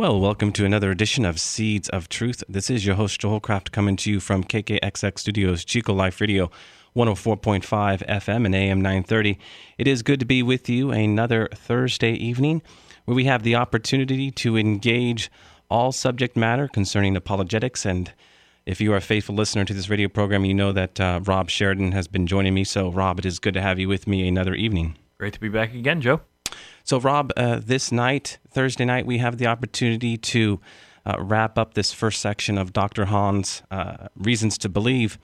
Well, 0.00 0.18
welcome 0.18 0.50
to 0.52 0.64
another 0.64 0.90
edition 0.90 1.26
of 1.26 1.38
Seeds 1.38 1.90
of 1.90 2.08
Truth. 2.08 2.42
This 2.48 2.70
is 2.70 2.86
your 2.86 2.94
host, 2.94 3.20
Joe 3.20 3.38
Holcraft, 3.38 3.70
coming 3.70 3.96
to 3.96 4.10
you 4.10 4.18
from 4.18 4.42
KKXX 4.42 5.18
Studios, 5.18 5.62
Chico 5.62 5.92
Life 5.92 6.22
Radio, 6.22 6.50
104.5 6.96 8.08
FM 8.08 8.46
and 8.46 8.54
AM 8.54 8.80
930. 8.80 9.38
It 9.76 9.86
is 9.86 10.02
good 10.02 10.18
to 10.20 10.24
be 10.24 10.42
with 10.42 10.70
you 10.70 10.90
another 10.90 11.50
Thursday 11.54 12.14
evening 12.14 12.62
where 13.04 13.14
we 13.14 13.26
have 13.26 13.42
the 13.42 13.56
opportunity 13.56 14.30
to 14.30 14.56
engage 14.56 15.30
all 15.68 15.92
subject 15.92 16.34
matter 16.34 16.66
concerning 16.66 17.14
apologetics. 17.14 17.84
And 17.84 18.10
if 18.64 18.80
you 18.80 18.94
are 18.94 18.96
a 18.96 19.02
faithful 19.02 19.34
listener 19.34 19.66
to 19.66 19.74
this 19.74 19.90
radio 19.90 20.08
program, 20.08 20.46
you 20.46 20.54
know 20.54 20.72
that 20.72 20.98
uh, 20.98 21.20
Rob 21.24 21.50
Sheridan 21.50 21.92
has 21.92 22.08
been 22.08 22.26
joining 22.26 22.54
me. 22.54 22.64
So, 22.64 22.90
Rob, 22.90 23.18
it 23.18 23.26
is 23.26 23.38
good 23.38 23.52
to 23.52 23.60
have 23.60 23.78
you 23.78 23.86
with 23.86 24.06
me 24.06 24.26
another 24.26 24.54
evening. 24.54 24.96
Great 25.18 25.34
to 25.34 25.40
be 25.40 25.50
back 25.50 25.74
again, 25.74 26.00
Joe. 26.00 26.22
So, 26.90 26.98
Rob, 26.98 27.32
uh, 27.36 27.60
this 27.64 27.92
night, 27.92 28.38
Thursday 28.50 28.84
night, 28.84 29.06
we 29.06 29.18
have 29.18 29.38
the 29.38 29.46
opportunity 29.46 30.16
to 30.16 30.58
uh, 31.06 31.14
wrap 31.20 31.56
up 31.56 31.74
this 31.74 31.92
first 31.92 32.20
section 32.20 32.58
of 32.58 32.72
Dr. 32.72 33.04
Hahn's 33.04 33.62
uh, 33.70 34.08
Reasons 34.16 34.58
to 34.58 34.68
Believe 34.68 35.16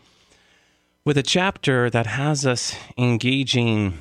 with 1.05 1.19
a 1.19 1.25
chapter 1.25 1.91
that 1.91 2.07
has 2.07 2.47
us 2.47 2.77
engaging 2.97 3.99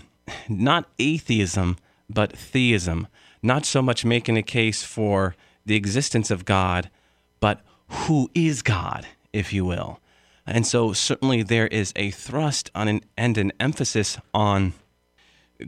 not 0.48 0.88
atheism, 1.00 1.78
but 2.08 2.38
theism. 2.38 3.08
Not 3.42 3.66
so 3.66 3.81
much 3.81 4.06
making 4.06 4.38
a 4.38 4.44
case 4.44 4.84
for 4.84 5.36
the 5.66 5.75
existence 5.75 6.30
of 6.30 6.45
God, 6.45 6.92
but 7.40 7.62
who 7.88 8.30
is 8.36 8.62
God, 8.62 9.08
if 9.34 9.52
you 9.52 9.66
will. 9.66 10.00
And 10.45 10.68
so, 10.68 10.94
certainly, 10.94 11.42
there 11.42 11.66
is 11.66 11.94
a 11.95 12.12
thrust 12.12 12.70
on 12.75 12.88
an, 12.88 13.02
and 13.18 13.40
an 13.40 13.53
emphasis 13.59 14.20
on 14.36 14.73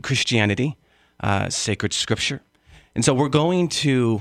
Christianity 0.00 0.76
uh, 1.20 1.48
sacred 1.48 1.92
scripture. 1.92 2.40
And 2.94 3.04
so 3.04 3.14
we're 3.14 3.28
going 3.28 3.68
to 3.68 4.20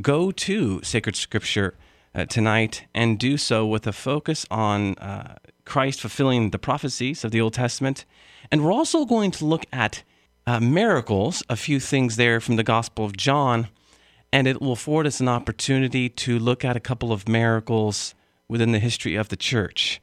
go 0.00 0.30
to 0.30 0.82
sacred 0.82 1.16
scripture 1.16 1.74
uh, 2.14 2.24
tonight 2.26 2.86
and 2.94 3.18
do 3.18 3.36
so 3.36 3.66
with 3.66 3.86
a 3.86 3.92
focus 3.92 4.46
on 4.50 4.94
uh, 4.96 5.36
Christ 5.64 6.00
fulfilling 6.00 6.50
the 6.50 6.58
prophecies 6.58 7.24
of 7.24 7.30
the 7.30 7.40
Old 7.40 7.54
Testament. 7.54 8.04
And 8.50 8.64
we're 8.64 8.72
also 8.72 9.04
going 9.04 9.30
to 9.32 9.44
look 9.44 9.66
at 9.72 10.02
uh, 10.46 10.60
miracles, 10.60 11.42
a 11.48 11.56
few 11.56 11.78
things 11.78 12.16
there 12.16 12.40
from 12.40 12.56
the 12.56 12.64
Gospel 12.64 13.04
of 13.04 13.16
John. 13.16 13.68
And 14.32 14.46
it 14.46 14.60
will 14.60 14.72
afford 14.72 15.06
us 15.06 15.20
an 15.20 15.28
opportunity 15.28 16.08
to 16.08 16.38
look 16.38 16.64
at 16.64 16.76
a 16.76 16.80
couple 16.80 17.12
of 17.12 17.28
miracles 17.28 18.14
within 18.48 18.72
the 18.72 18.78
history 18.78 19.14
of 19.14 19.28
the 19.28 19.36
church, 19.36 20.00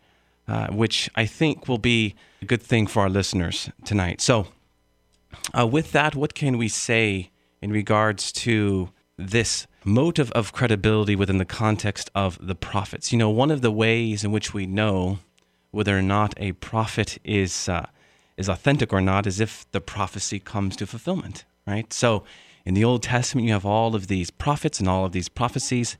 uh, 0.47 0.67
which 0.67 1.09
I 1.15 1.25
think 1.25 1.67
will 1.67 1.77
be 1.77 2.15
a 2.41 2.45
good 2.45 2.61
thing 2.61 2.87
for 2.87 3.01
our 3.01 3.09
listeners 3.09 3.69
tonight. 3.83 4.21
So, 4.21 4.47
uh, 5.57 5.67
with 5.67 5.91
that, 5.91 6.15
what 6.15 6.33
can 6.33 6.57
we 6.57 6.67
say 6.67 7.31
in 7.61 7.71
regards 7.71 8.31
to 8.31 8.89
this 9.17 9.67
motive 9.83 10.31
of 10.31 10.53
credibility 10.53 11.15
within 11.15 11.37
the 11.37 11.45
context 11.45 12.09
of 12.13 12.37
the 12.45 12.55
prophets? 12.55 13.11
You 13.11 13.17
know, 13.17 13.29
one 13.29 13.51
of 13.51 13.61
the 13.61 13.71
ways 13.71 14.23
in 14.23 14.31
which 14.31 14.53
we 14.53 14.65
know 14.65 15.19
whether 15.71 15.97
or 15.97 16.01
not 16.01 16.33
a 16.37 16.53
prophet 16.53 17.17
is 17.23 17.69
uh, 17.69 17.87
is 18.37 18.47
authentic 18.47 18.93
or 18.93 19.01
not 19.01 19.25
is 19.25 19.39
if 19.39 19.69
the 19.71 19.81
prophecy 19.81 20.39
comes 20.39 20.75
to 20.75 20.85
fulfillment, 20.85 21.45
right? 21.65 21.91
So, 21.91 22.23
in 22.65 22.73
the 22.73 22.83
Old 22.83 23.03
Testament, 23.03 23.47
you 23.47 23.53
have 23.53 23.65
all 23.65 23.95
of 23.95 24.07
these 24.07 24.29
prophets 24.29 24.79
and 24.79 24.87
all 24.89 25.05
of 25.05 25.11
these 25.11 25.29
prophecies. 25.29 25.97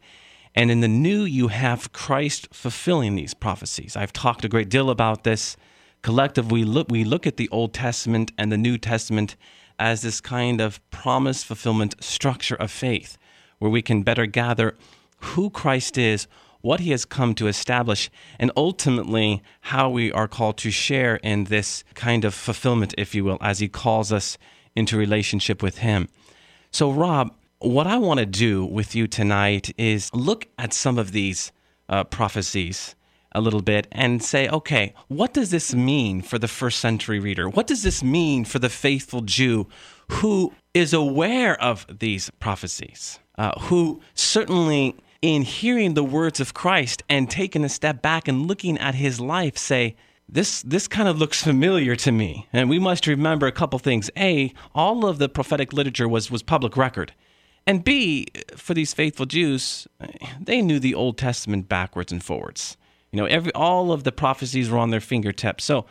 And 0.54 0.70
in 0.70 0.82
the 0.82 0.88
New, 0.88 1.24
you 1.24 1.48
have 1.48 1.94
Christ 1.94 2.48
fulfilling 2.52 3.16
these 3.16 3.34
prophecies. 3.34 3.96
I've 3.96 4.12
talked 4.12 4.44
a 4.44 4.50
great 4.50 4.70
deal 4.70 4.90
about 4.90 5.24
this 5.24 5.56
collectively 6.08 6.64
look, 6.64 6.88
we 6.90 7.04
look 7.04 7.28
at 7.28 7.36
the 7.36 7.50
Old 7.50 7.74
Testament 7.74 8.32
and 8.38 8.50
the 8.50 8.58
New 8.58 8.78
Testament 8.78 9.36
as 9.78 10.04
this 10.04 10.22
kind 10.22 10.62
of 10.62 10.80
promise 10.90 11.44
fulfillment 11.44 12.02
structure 12.02 12.56
of 12.56 12.72
faith, 12.72 13.18
where 13.60 13.70
we 13.70 13.82
can 13.82 14.04
better 14.04 14.26
gather 14.26 14.74
who 15.18 15.50
Christ 15.50 15.98
is, 15.98 16.26
what 16.62 16.80
he 16.80 16.92
has 16.92 17.04
come 17.04 17.36
to 17.36 17.50
establish, 17.50 18.10
and 18.40 18.54
ultimately 18.56 19.42
how 19.60 19.90
we 19.90 20.10
are 20.14 20.30
called 20.30 20.58
to 20.60 20.72
share 20.72 21.18
in 21.18 21.44
this 21.44 21.84
kind 21.94 22.24
of 22.24 22.34
fulfillment, 22.34 22.94
if 22.98 23.14
you 23.14 23.26
will, 23.26 23.38
as 23.42 23.60
he 23.60 23.68
calls 23.68 24.10
us 24.10 24.38
into 24.78 24.96
relationship 24.96 25.62
with 25.62 25.80
him. 25.80 26.08
So, 26.72 26.90
Rob, 26.90 27.36
what 27.60 27.86
I 27.86 27.98
want 27.98 28.22
to 28.22 28.26
do 28.26 28.64
with 28.64 28.96
you 28.96 29.08
tonight 29.08 29.74
is 29.78 30.10
look 30.14 30.48
at 30.58 30.72
some 30.72 30.98
of 30.98 31.12
these 31.12 31.52
uh, 31.90 32.06
prophecies 32.06 32.96
a 33.38 33.42
little 33.42 33.62
bit 33.62 33.88
and 33.92 34.24
say, 34.24 34.50
okay, 34.50 34.94
what 35.08 35.34
does 35.34 35.52
this 35.52 35.74
mean 35.74 36.22
for 36.22 36.40
the 36.40 36.48
first 36.48 36.80
century 36.80 37.20
reader? 37.20 37.48
What 37.48 37.68
does 37.68 37.84
this 37.84 38.04
mean 38.04 38.46
for 38.46 38.60
the 38.60 38.70
faithful 38.70 39.22
Jew 39.22 39.68
who 40.10 40.54
is 40.74 40.94
aware 40.94 41.62
of 41.62 41.86
these 42.00 42.32
prophecies, 42.40 43.20
uh, 43.38 43.60
who 43.62 44.02
certainly 44.14 44.96
in 45.22 45.42
hearing 45.44 45.94
the 45.94 46.04
words 46.04 46.40
of 46.40 46.54
Christ 46.54 47.04
and 47.10 47.30
taking 47.30 47.64
a 47.64 47.70
step 47.70 48.02
back 48.02 48.28
and 48.28 48.48
looking 48.48 48.78
at 48.78 48.96
his 48.96 49.20
life 49.20 49.58
say, 49.58 49.96
this 50.30 50.62
this 50.64 50.88
kind 50.88 51.08
of 51.08 51.18
looks 51.18 51.42
familiar 51.42 51.96
to 51.96 52.12
me. 52.12 52.48
And 52.52 52.70
we 52.70 52.80
must 52.80 53.08
remember 53.08 53.48
a 53.48 53.52
couple 53.52 53.80
things. 53.80 54.10
A, 54.18 54.54
all 54.76 55.06
of 55.06 55.20
the 55.20 55.30
prophetic 55.30 55.72
literature 55.72 56.08
was 56.08 56.30
was 56.30 56.44
public 56.44 56.76
record. 56.76 57.14
And 57.66 57.84
B, 57.84 58.28
for 58.56 58.74
these 58.74 58.94
faithful 58.94 59.26
Jews, 59.26 59.88
they 60.40 60.62
knew 60.62 60.80
the 60.80 60.96
Old 60.96 61.18
Testament 61.18 61.68
backwards 61.68 62.12
and 62.12 62.24
forwards. 62.24 62.78
You 63.12 63.18
know, 63.18 63.26
every 63.26 63.54
all 63.54 63.92
of 63.92 64.04
the 64.04 64.12
prophecies 64.12 64.70
were 64.70 64.78
on 64.78 64.90
their 64.92 65.02
fingertips. 65.02 65.64
So 65.64 65.86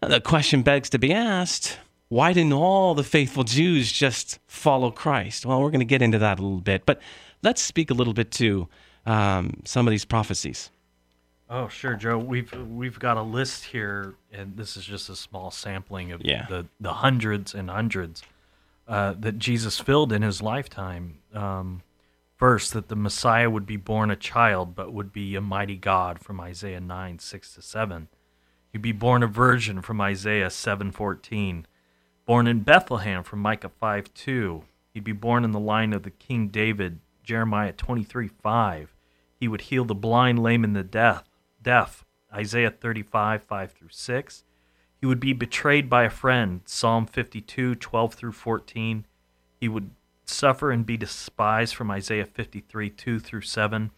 the 0.00 0.20
question 0.20 0.62
begs 0.62 0.90
to 0.90 0.98
be 0.98 1.12
asked 1.12 1.78
why 2.08 2.32
didn't 2.32 2.52
all 2.52 2.94
the 2.94 3.02
faithful 3.02 3.44
Jews 3.44 3.90
just 3.90 4.38
follow 4.46 4.90
Christ? 4.90 5.44
Well, 5.44 5.60
we're 5.60 5.70
going 5.70 5.80
to 5.80 5.84
get 5.84 6.02
into 6.02 6.18
that 6.18 6.38
a 6.38 6.42
little 6.42 6.60
bit, 6.60 6.86
but 6.86 7.00
let's 7.42 7.60
speak 7.60 7.90
a 7.90 7.94
little 7.94 8.12
bit 8.12 8.30
to 8.32 8.68
um, 9.06 9.62
some 9.64 9.88
of 9.88 9.90
these 9.90 10.04
prophecies. 10.04 10.70
Oh, 11.50 11.68
sure, 11.68 11.94
Joe. 11.94 12.18
We've 12.18 12.52
we've 12.52 12.98
got 12.98 13.16
a 13.16 13.22
list 13.22 13.64
here, 13.64 14.14
and 14.32 14.56
this 14.56 14.76
is 14.76 14.84
just 14.84 15.08
a 15.08 15.16
small 15.16 15.50
sampling 15.50 16.12
of 16.12 16.22
yeah. 16.24 16.46
the 16.48 16.66
the 16.80 16.92
hundreds 16.92 17.54
and 17.54 17.68
hundreds 17.68 18.22
uh, 18.88 19.14
that 19.18 19.38
Jesus 19.38 19.78
filled 19.80 20.12
in 20.12 20.22
his 20.22 20.40
lifetime. 20.40 21.18
Um, 21.34 21.82
First, 22.36 22.72
that 22.72 22.88
the 22.88 22.96
Messiah 22.96 23.48
would 23.48 23.66
be 23.66 23.76
born 23.76 24.10
a 24.10 24.16
child, 24.16 24.74
but 24.74 24.92
would 24.92 25.12
be 25.12 25.36
a 25.36 25.40
mighty 25.40 25.76
God 25.76 26.18
from 26.18 26.40
Isaiah 26.40 26.80
9, 26.80 27.18
6 27.18 27.54
to 27.54 27.62
7. 27.62 28.08
He'd 28.72 28.82
be 28.82 28.92
born 28.92 29.22
a 29.22 29.28
virgin 29.28 29.82
from 29.82 30.00
Isaiah 30.00 30.50
7, 30.50 30.90
14. 30.90 31.66
Born 32.26 32.46
in 32.46 32.60
Bethlehem 32.60 33.22
from 33.22 33.38
Micah 33.38 33.68
5, 33.68 34.12
2. 34.12 34.64
He'd 34.92 35.04
be 35.04 35.12
born 35.12 35.44
in 35.44 35.52
the 35.52 35.60
line 35.60 35.92
of 35.92 36.02
the 36.02 36.10
King 36.10 36.48
David, 36.48 36.98
Jeremiah 37.22 37.72
23, 37.72 38.28
5. 38.28 38.94
He 39.38 39.46
would 39.46 39.62
heal 39.62 39.84
the 39.84 39.94
blind, 39.94 40.42
lame, 40.42 40.64
and 40.64 40.74
the 40.74 40.82
deaf, 40.82 41.24
deaf 41.62 42.04
Isaiah 42.32 42.70
35, 42.70 43.44
5 43.44 43.72
through 43.72 43.88
6. 43.90 44.44
He 45.00 45.06
would 45.06 45.20
be 45.20 45.32
betrayed 45.32 45.88
by 45.88 46.04
a 46.04 46.10
friend, 46.10 46.62
Psalm 46.64 47.06
52, 47.06 47.76
12 47.76 48.14
through 48.14 48.32
14. 48.32 49.06
He 49.60 49.68
would 49.68 49.90
suffer 50.24 50.70
and 50.70 50.86
be 50.86 50.96
despised 50.96 51.74
from 51.74 51.90
Isaiah 51.90 52.26
53 52.26 52.90
2 52.90 53.18
through 53.18 53.42
7, 53.42 53.82
and 53.82 53.90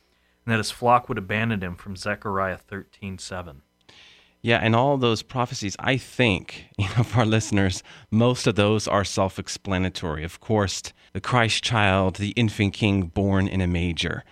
that 0.47 0.59
his 0.59 0.71
flock 0.71 1.09
would 1.09 1.19
abandon 1.19 1.63
him 1.63 1.77
from 1.77 1.97
Zechariah 1.97 2.59
13 2.59 3.19
7. 3.19 3.63
Yeah, 4.43 4.59
and 4.59 4.77
all 4.77 4.97
those 4.97 5.23
prophecies, 5.23 5.75
I 5.81 5.97
think, 5.97 6.67
you 6.79 6.87
know, 6.97 7.03
for 7.03 7.21
our 7.21 7.27
listeners, 7.27 7.83
most 8.11 8.47
of 8.47 8.55
those 8.55 8.87
are 8.87 9.05
self 9.05 9.39
explanatory. 9.39 10.25
Of 10.25 10.41
course, 10.41 10.83
the 11.13 11.21
Christ 11.21 11.65
child, 11.65 12.17
the 12.17 12.31
infant 12.31 12.73
king 12.73 13.03
born 13.05 13.49
in 13.49 13.61
a 13.61 13.67
manger. 13.67 14.25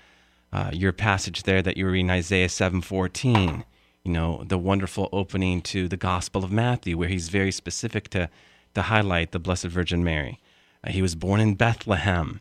Uh, 0.53 0.71
your 0.73 0.93
passage 0.93 1.43
there 1.43 1.63
that 1.63 1.77
you 1.77 1.89
read 1.89 2.01
in 2.01 2.11
Isaiah 2.11 2.49
7:14, 2.49 3.65
you 4.05 4.13
know, 4.13 4.45
the 4.47 4.57
wonderful 4.57 5.09
opening 5.13 5.61
to 5.63 5.89
the 5.89 5.97
Gospel 5.97 6.45
of 6.45 6.53
Matthew, 6.53 6.97
where 6.97 7.09
he's 7.09 7.29
very 7.29 7.51
specific 7.51 8.09
to, 8.11 8.31
to 8.75 8.83
highlight 8.83 9.33
the 9.33 9.41
Blessed 9.41 9.67
Virgin 9.67 10.05
Mary. 10.05 10.39
Uh, 10.85 10.91
he 10.91 11.03
was 11.03 11.15
born 11.15 11.41
in 11.41 11.55
Bethlehem. 11.55 12.41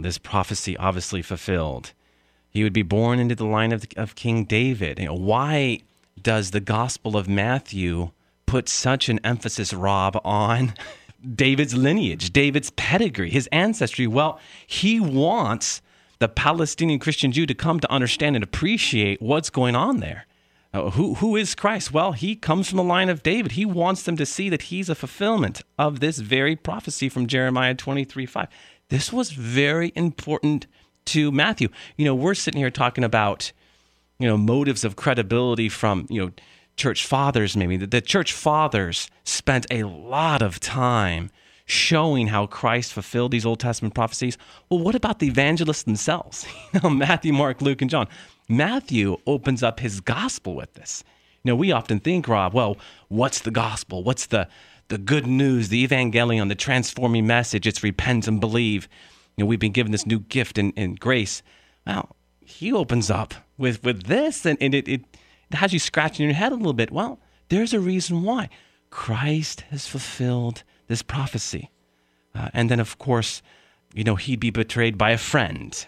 This 0.00 0.18
prophecy 0.18 0.76
obviously 0.76 1.22
fulfilled. 1.22 1.92
He 2.50 2.64
would 2.64 2.72
be 2.72 2.82
born 2.82 3.18
into 3.18 3.34
the 3.34 3.46
line 3.46 3.72
of, 3.72 3.86
of 3.96 4.14
King 4.14 4.44
David. 4.44 4.98
You 4.98 5.06
know, 5.06 5.14
why 5.14 5.80
does 6.20 6.50
the 6.50 6.60
Gospel 6.60 7.16
of 7.16 7.28
Matthew 7.28 8.10
put 8.46 8.68
such 8.68 9.08
an 9.08 9.20
emphasis, 9.22 9.72
Rob, 9.72 10.20
on 10.24 10.74
David's 11.34 11.74
lineage, 11.74 12.32
David's 12.32 12.70
pedigree, 12.70 13.30
his 13.30 13.48
ancestry? 13.52 14.06
Well, 14.06 14.40
he 14.66 14.98
wants 14.98 15.82
the 16.18 16.28
Palestinian 16.28 16.98
Christian 16.98 17.30
Jew 17.30 17.46
to 17.46 17.54
come 17.54 17.78
to 17.80 17.92
understand 17.92 18.36
and 18.36 18.42
appreciate 18.42 19.20
what's 19.22 19.50
going 19.50 19.76
on 19.76 19.98
there. 19.98 20.26
Uh, 20.72 20.90
who, 20.90 21.14
who 21.14 21.36
is 21.36 21.54
Christ? 21.54 21.92
Well, 21.92 22.12
he 22.12 22.36
comes 22.36 22.68
from 22.68 22.76
the 22.76 22.84
line 22.84 23.08
of 23.08 23.22
David. 23.22 23.52
He 23.52 23.64
wants 23.64 24.02
them 24.02 24.16
to 24.16 24.26
see 24.26 24.48
that 24.50 24.62
he's 24.62 24.88
a 24.88 24.94
fulfillment 24.94 25.62
of 25.78 26.00
this 26.00 26.18
very 26.18 26.56
prophecy 26.56 27.08
from 27.08 27.26
Jeremiah 27.26 27.74
23 27.74 28.26
5. 28.26 28.48
This 28.88 29.12
was 29.12 29.30
very 29.30 29.92
important 29.94 30.66
to 31.06 31.32
Matthew. 31.32 31.68
You 31.96 32.04
know, 32.04 32.14
we're 32.14 32.34
sitting 32.34 32.60
here 32.60 32.70
talking 32.70 33.04
about, 33.04 33.52
you 34.18 34.28
know, 34.28 34.36
motives 34.36 34.84
of 34.84 34.96
credibility 34.96 35.68
from, 35.68 36.06
you 36.10 36.24
know, 36.24 36.32
church 36.76 37.06
fathers, 37.06 37.56
maybe. 37.56 37.76
The, 37.76 37.86
the 37.86 38.00
church 38.00 38.32
fathers 38.32 39.10
spent 39.24 39.66
a 39.70 39.84
lot 39.84 40.42
of 40.42 40.60
time 40.60 41.30
showing 41.64 42.28
how 42.28 42.46
Christ 42.46 42.92
fulfilled 42.92 43.32
these 43.32 43.44
Old 43.44 43.58
Testament 43.58 43.94
prophecies. 43.94 44.38
Well, 44.70 44.80
what 44.80 44.94
about 44.94 45.18
the 45.18 45.26
evangelists 45.26 45.82
themselves? 45.82 46.46
You 46.74 46.80
know, 46.82 46.90
Matthew, 46.90 47.32
Mark, 47.32 47.62
Luke, 47.62 47.80
and 47.80 47.90
John. 47.90 48.06
Matthew 48.48 49.16
opens 49.26 49.62
up 49.62 49.80
his 49.80 50.00
gospel 50.00 50.54
with 50.54 50.74
this. 50.74 51.02
You 51.42 51.52
know, 51.52 51.56
we 51.56 51.72
often 51.72 52.00
think, 52.00 52.28
Rob, 52.28 52.54
well, 52.54 52.76
what's 53.08 53.40
the 53.40 53.50
gospel? 53.50 54.02
What's 54.02 54.26
the 54.26 54.48
the 54.88 54.98
good 54.98 55.26
news, 55.26 55.68
the 55.68 55.86
evangelion, 55.86 56.48
the 56.48 56.54
transforming 56.54 57.26
message? 57.26 57.66
It's 57.66 57.82
repent 57.82 58.28
and 58.28 58.40
believe. 58.40 58.88
You 59.36 59.44
know, 59.44 59.48
we've 59.48 59.58
been 59.58 59.72
given 59.72 59.92
this 59.92 60.06
new 60.06 60.20
gift 60.20 60.58
and, 60.58 60.72
and 60.76 60.98
grace. 60.98 61.42
Well, 61.86 62.16
he 62.40 62.72
opens 62.72 63.10
up 63.10 63.34
with 63.58 63.82
with 63.84 64.04
this, 64.04 64.46
and, 64.46 64.58
and 64.60 64.74
it, 64.74 64.88
it 64.88 65.04
has 65.52 65.72
you 65.72 65.78
scratching 65.78 66.24
your 66.24 66.34
head 66.34 66.52
a 66.52 66.56
little 66.56 66.72
bit. 66.72 66.90
Well, 66.90 67.20
there's 67.48 67.74
a 67.74 67.80
reason 67.80 68.22
why. 68.22 68.48
Christ 68.90 69.62
has 69.70 69.86
fulfilled 69.86 70.62
this 70.88 71.02
prophecy. 71.02 71.70
Uh, 72.34 72.48
and 72.52 72.70
then, 72.70 72.80
of 72.80 72.98
course, 72.98 73.42
you 73.94 74.04
know, 74.04 74.16
he'd 74.16 74.40
be 74.40 74.50
betrayed 74.50 74.98
by 74.98 75.10
a 75.10 75.18
friend, 75.18 75.86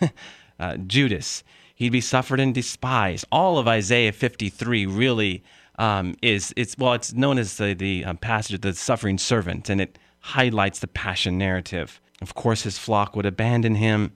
uh, 0.60 0.76
Judas. 0.76 1.42
He'd 1.78 1.92
be 1.92 2.00
suffered 2.00 2.40
and 2.40 2.52
despised. 2.52 3.24
All 3.30 3.56
of 3.56 3.68
Isaiah 3.68 4.10
53 4.10 4.84
really 4.86 5.44
um, 5.78 6.16
is, 6.20 6.52
it's, 6.56 6.76
well, 6.76 6.94
it's 6.94 7.12
known 7.12 7.38
as 7.38 7.56
the, 7.56 7.72
the 7.72 8.04
um, 8.04 8.16
passage 8.16 8.54
of 8.54 8.62
the 8.62 8.74
suffering 8.74 9.16
servant, 9.16 9.70
and 9.70 9.80
it 9.80 9.96
highlights 10.18 10.80
the 10.80 10.88
passion 10.88 11.38
narrative. 11.38 12.00
Of 12.20 12.34
course, 12.34 12.62
his 12.62 12.78
flock 12.78 13.14
would 13.14 13.26
abandon 13.26 13.76
him. 13.76 14.10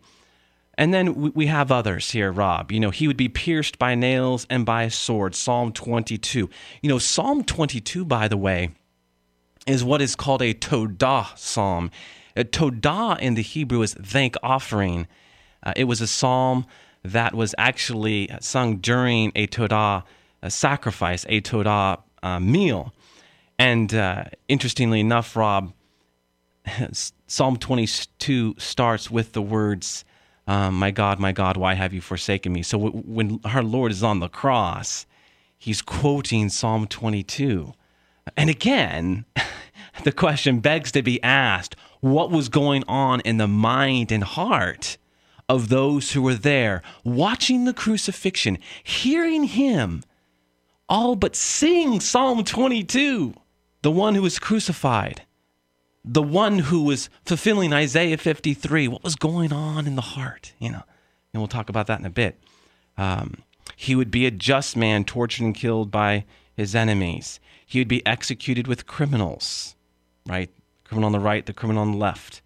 And 0.76 0.92
then 0.92 1.32
we 1.34 1.46
have 1.46 1.70
others 1.70 2.10
here, 2.10 2.32
Rob. 2.32 2.72
You 2.72 2.80
know, 2.80 2.90
he 2.90 3.06
would 3.06 3.16
be 3.16 3.28
pierced 3.28 3.78
by 3.78 3.94
nails 3.94 4.44
and 4.50 4.66
by 4.66 4.82
a 4.82 4.90
sword. 4.90 5.36
Psalm 5.36 5.70
22. 5.72 6.50
You 6.82 6.88
know, 6.88 6.98
Psalm 6.98 7.44
22, 7.44 8.04
by 8.04 8.26
the 8.26 8.36
way, 8.36 8.70
is 9.68 9.84
what 9.84 10.02
is 10.02 10.16
called 10.16 10.42
a 10.42 10.52
Todah 10.52 11.38
psalm. 11.38 11.92
A 12.34 12.42
Todah 12.42 13.20
in 13.20 13.34
the 13.34 13.42
Hebrew 13.42 13.82
is 13.82 13.94
thank 13.94 14.34
offering. 14.42 15.06
Uh, 15.62 15.74
it 15.76 15.84
was 15.84 16.00
a 16.00 16.08
psalm 16.08 16.66
that 17.04 17.34
was 17.34 17.54
actually 17.58 18.30
sung 18.40 18.76
during 18.76 19.32
a 19.34 19.46
Todah 19.46 20.04
a 20.42 20.50
sacrifice, 20.50 21.24
a 21.28 21.40
Todah 21.40 22.02
uh, 22.22 22.40
meal. 22.40 22.92
And 23.58 23.94
uh, 23.94 24.24
interestingly 24.48 25.00
enough, 25.00 25.36
Rob, 25.36 25.72
Psalm 27.26 27.56
22 27.56 28.56
starts 28.58 29.10
with 29.10 29.32
the 29.32 29.42
words, 29.42 30.04
um, 30.46 30.74
My 30.74 30.90
God, 30.90 31.20
my 31.20 31.32
God, 31.32 31.56
why 31.56 31.74
have 31.74 31.94
you 31.94 32.00
forsaken 32.00 32.52
me? 32.52 32.62
So 32.62 32.78
w- 32.78 33.04
when 33.06 33.40
our 33.44 33.62
Lord 33.62 33.92
is 33.92 34.02
on 34.02 34.20
the 34.20 34.28
cross, 34.28 35.06
he's 35.56 35.80
quoting 35.80 36.48
Psalm 36.48 36.86
22. 36.86 37.72
And 38.36 38.50
again, 38.50 39.24
the 40.04 40.12
question 40.12 40.60
begs 40.60 40.90
to 40.92 41.02
be 41.02 41.22
asked 41.22 41.76
what 42.00 42.30
was 42.30 42.48
going 42.48 42.82
on 42.88 43.20
in 43.20 43.36
the 43.36 43.46
mind 43.46 44.10
and 44.10 44.24
heart 44.24 44.98
of 45.48 45.68
those 45.68 46.12
who 46.12 46.22
were 46.22 46.34
there 46.34 46.82
watching 47.04 47.64
the 47.64 47.74
crucifixion, 47.74 48.58
hearing 48.82 49.44
him 49.44 50.02
all 50.88 51.16
but 51.16 51.34
sing 51.34 52.00
Psalm 52.00 52.44
22, 52.44 53.34
the 53.82 53.90
one 53.90 54.14
who 54.14 54.22
was 54.22 54.38
crucified, 54.38 55.22
the 56.04 56.22
one 56.22 56.58
who 56.58 56.84
was 56.84 57.08
fulfilling 57.24 57.72
Isaiah 57.72 58.18
53. 58.18 58.88
What 58.88 59.02
was 59.02 59.16
going 59.16 59.52
on 59.52 59.86
in 59.86 59.96
the 59.96 60.02
heart? 60.02 60.52
You 60.58 60.70
know, 60.70 60.82
and 61.32 61.40
we'll 61.40 61.48
talk 61.48 61.68
about 61.68 61.86
that 61.86 62.00
in 62.00 62.06
a 62.06 62.10
bit. 62.10 62.38
Um, 62.98 63.38
he 63.76 63.94
would 63.94 64.10
be 64.10 64.26
a 64.26 64.30
just 64.30 64.76
man, 64.76 65.04
tortured 65.04 65.44
and 65.44 65.54
killed 65.54 65.90
by 65.90 66.24
his 66.54 66.74
enemies. 66.74 67.40
He 67.64 67.78
would 67.78 67.88
be 67.88 68.04
executed 68.06 68.66
with 68.66 68.86
criminals, 68.86 69.74
right? 70.26 70.50
Criminal 70.84 71.06
on 71.06 71.12
the 71.12 71.20
right, 71.20 71.46
the 71.46 71.54
criminal 71.54 71.82
on 71.82 71.92
the 71.92 71.98
left. 71.98 72.42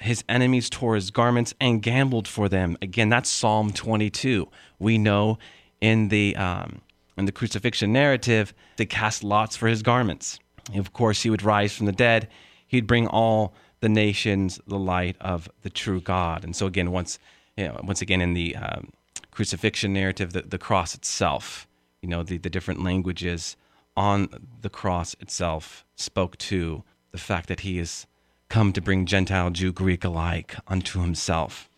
His 0.00 0.24
enemies 0.28 0.70
tore 0.70 0.94
his 0.94 1.10
garments 1.10 1.54
and 1.60 1.82
gambled 1.82 2.28
for 2.28 2.48
them. 2.48 2.76
Again, 2.82 3.08
that's 3.08 3.28
Psalm 3.28 3.72
22. 3.72 4.48
We 4.78 4.98
know 4.98 5.38
in 5.80 6.08
the 6.08 6.36
um, 6.36 6.80
in 7.16 7.26
the 7.26 7.32
crucifixion 7.32 7.92
narrative, 7.92 8.54
they 8.76 8.86
cast 8.86 9.22
lots 9.22 9.56
for 9.56 9.68
his 9.68 9.82
garments. 9.82 10.38
Of 10.74 10.92
course, 10.92 11.22
he 11.22 11.30
would 11.30 11.42
rise 11.42 11.74
from 11.74 11.86
the 11.86 11.92
dead. 11.92 12.28
He'd 12.66 12.86
bring 12.86 13.06
all 13.06 13.54
the 13.80 13.88
nations 13.88 14.60
the 14.66 14.78
light 14.78 15.16
of 15.20 15.50
the 15.62 15.70
true 15.70 16.00
God. 16.00 16.44
And 16.44 16.54
so, 16.54 16.66
again, 16.66 16.90
once 16.92 17.18
you 17.56 17.68
know, 17.68 17.80
once 17.82 18.00
again 18.00 18.20
in 18.20 18.34
the 18.34 18.56
um, 18.56 18.92
crucifixion 19.30 19.92
narrative, 19.92 20.32
the, 20.32 20.42
the 20.42 20.58
cross 20.58 20.94
itself, 20.94 21.66
you 22.00 22.08
know, 22.08 22.22
the, 22.22 22.38
the 22.38 22.50
different 22.50 22.82
languages 22.82 23.56
on 23.96 24.28
the 24.60 24.70
cross 24.70 25.14
itself 25.20 25.84
spoke 25.96 26.38
to 26.38 26.82
the 27.10 27.18
fact 27.18 27.48
that 27.48 27.60
he 27.60 27.78
is 27.78 28.06
come 28.52 28.70
to 28.70 28.82
bring 28.82 29.06
Gentile, 29.06 29.48
Jew, 29.48 29.72
Greek 29.72 30.04
alike 30.04 30.54
unto 30.68 31.00
himself. 31.00 31.70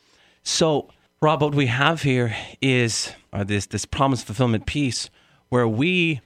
So, 0.43 0.91
Rob, 1.23 1.41
what 1.41 1.55
we 1.55 1.67
have 1.67 2.03
here 2.03 2.37
is 2.61 3.13
this 3.47 3.67
this 3.67 3.85
promise 3.85 4.25
fulfillment 4.25 4.67
piece 4.67 5.09
where 5.51 5.69
we 5.69 6.21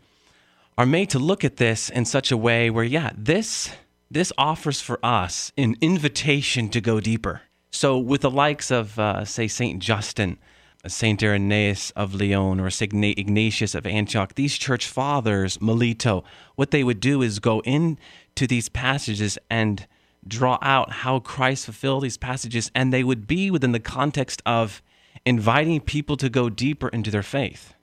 are 0.79 0.87
made 0.87 1.11
to 1.11 1.19
look 1.19 1.45
at 1.45 1.59
this 1.59 1.91
in 1.91 2.07
such 2.07 2.33
a 2.33 2.37
way 2.37 2.71
where, 2.71 2.83
yeah, 2.83 3.11
this 3.15 3.71
this 4.11 4.33
offers 4.39 4.81
for 4.81 4.99
us 5.05 5.53
an 5.59 5.77
invitation 5.83 6.71
to 6.71 6.81
go 6.81 6.99
deeper. 6.99 7.43
So, 7.71 7.99
with 7.99 8.23
the 8.23 8.31
likes 8.31 8.71
of, 8.71 8.99
uh, 8.99 9.27
say, 9.27 9.49
Saint 9.49 9.83
Justin, 9.83 10.39
Saint 10.87 11.23
Irenaeus 11.23 11.91
of 11.91 12.15
Lyon, 12.15 12.59
or 12.59 12.71
Saint 12.71 12.95
Ignatius 12.95 13.75
of 13.75 13.87
Antioch, 13.87 14.35
these 14.35 14.57
church 14.57 14.87
fathers, 14.87 15.61
Melito, 15.61 16.25
what 16.57 16.71
they 16.71 16.83
would 16.83 17.01
do 17.01 17.21
is 17.21 17.39
go 17.39 17.61
into 17.61 18.47
these 18.47 18.71
passages 18.71 19.37
and 19.51 19.87
draw 20.27 20.59
out 20.63 20.91
how 20.91 21.21
Christ 21.21 21.65
fulfilled 21.65 22.03
these 22.03 22.17
passages, 22.17 22.71
and 22.75 22.93
they 22.93 23.05
would 23.05 23.27
be 23.27 23.51
within 23.51 23.73
the 23.73 23.81
context 23.81 24.43
of 24.45 24.83
inviting 25.25 25.81
people 25.81 26.17
to 26.17 26.29
go 26.29 26.49
deeper 26.49 26.89
into 26.89 27.11
their 27.11 27.23
faith. 27.23 27.75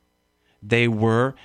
They 0.61 0.87
were 0.87 1.35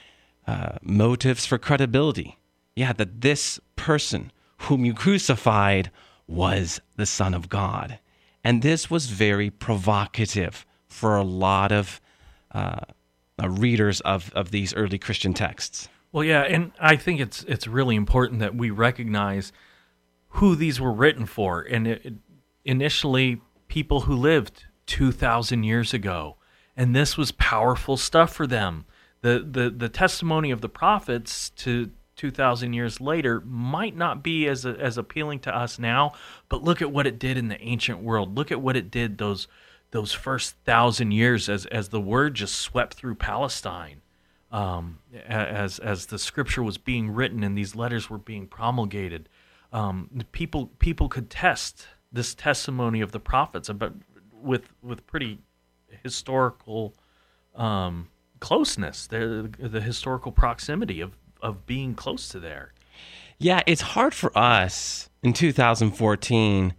uh, 0.47 0.79
motives 0.83 1.47
for 1.47 1.59
credibility. 1.59 2.39
Yeah, 2.77 2.93
that 2.95 3.21
this 3.21 3.61
person 3.77 4.33
whom 4.59 4.85
you 4.85 4.95
crucified 4.95 5.91
was 6.27 6.81
the 6.97 7.07
Son 7.07 7.35
of 7.35 7.49
God. 7.49 7.99
And 8.43 8.63
this 8.63 8.91
was 8.91 9.07
very 9.07 9.51
provocative 9.51 10.65
for 10.89 11.17
a 11.17 11.23
lot 11.23 11.73
of 11.73 12.01
uh, 12.53 12.81
uh, 13.43 13.49
readers 13.49 14.01
of, 14.01 14.33
of 14.35 14.51
these 14.51 14.75
early 14.75 14.99
Christian 14.99 15.35
texts. 15.35 15.89
Well, 16.13 16.25
yeah, 16.25 16.43
and 16.43 16.73
I 16.81 16.97
think 16.97 17.21
it's 17.21 17.45
it's 17.45 17.69
really 17.69 17.95
important 17.95 18.41
that 18.41 18.55
we 18.55 18.71
recognize 18.71 19.53
who 20.31 20.55
these 20.55 20.81
were 20.81 20.93
written 20.93 21.27
for. 21.27 21.61
And 21.61 21.87
it, 21.87 22.05
it, 22.05 22.15
initially, 22.65 23.41
people 23.69 24.03
who 24.03 24.15
lived 24.15 24.65
2,000 24.87 25.63
years 25.65 25.95
ago. 25.95 26.37
And 26.77 26.95
this 26.95 27.17
was 27.17 27.33
powerful 27.33 27.97
stuff 27.97 28.33
for 28.33 28.47
them. 28.47 28.87
The, 29.23 29.47
the, 29.49 29.71
the 29.71 29.89
testimony 29.89 30.51
of 30.51 30.61
the 30.61 30.69
prophets 30.69 31.51
to 31.51 31.91
2,000 32.17 32.73
years 32.73 33.01
later 33.01 33.41
might 33.41 33.97
not 33.97 34.23
be 34.23 34.47
as, 34.47 34.65
as 34.65 34.99
appealing 34.99 35.41
to 35.41 35.57
us 35.57 35.79
now, 35.79 36.13
but 36.49 36.63
look 36.63 36.81
at 36.81 36.93
what 36.93 37.07
it 37.07 37.19
did 37.19 37.37
in 37.37 37.49
the 37.49 37.61
ancient 37.61 38.03
world. 38.03 38.37
Look 38.37 38.51
at 38.51 38.61
what 38.61 38.77
it 38.77 38.91
did 38.91 39.19
those, 39.19 39.49
those 39.91 40.13
first 40.13 40.57
thousand 40.65 41.13
years 41.13 41.49
as, 41.49 41.67
as 41.67 41.89
the 41.89 42.01
word 42.01 42.35
just 42.35 42.57
swept 42.57 42.95
through 42.95 43.17
Palestine. 43.17 44.03
Um, 44.53 44.99
as, 45.27 45.79
as 45.79 46.07
the 46.07 46.19
scripture 46.19 46.63
was 46.63 46.77
being 46.77 47.13
written 47.13 47.45
and 47.45 47.57
these 47.57 47.77
letters 47.77 48.11
were 48.11 48.19
being 48.19 48.49
promulgated 48.49 49.29
um, 49.73 50.11
people 50.33 50.67
people 50.79 51.09
could 51.09 51.31
test 51.31 51.87
this 52.13 52.35
testimony 52.35 53.01
of 53.01 53.13
the 53.13 53.21
prophets 53.21 53.69
about 53.69 53.95
with 54.33 54.73
with 54.83 55.07
pretty 55.07 55.39
historical 56.03 56.95
um, 57.55 58.09
closeness, 58.41 59.07
the 59.07 59.51
the 59.59 59.81
historical 59.81 60.33
proximity 60.33 61.01
of 61.01 61.17
of 61.43 61.67
being 61.67 61.95
close 61.95 62.29
to 62.29 62.41
there. 62.41 62.73
Yeah, 63.39 63.63
it's 63.67 63.81
hard 63.81 64.13
for 64.13 64.37
us 64.37 65.09
in 65.23 65.33
2014 65.33 66.75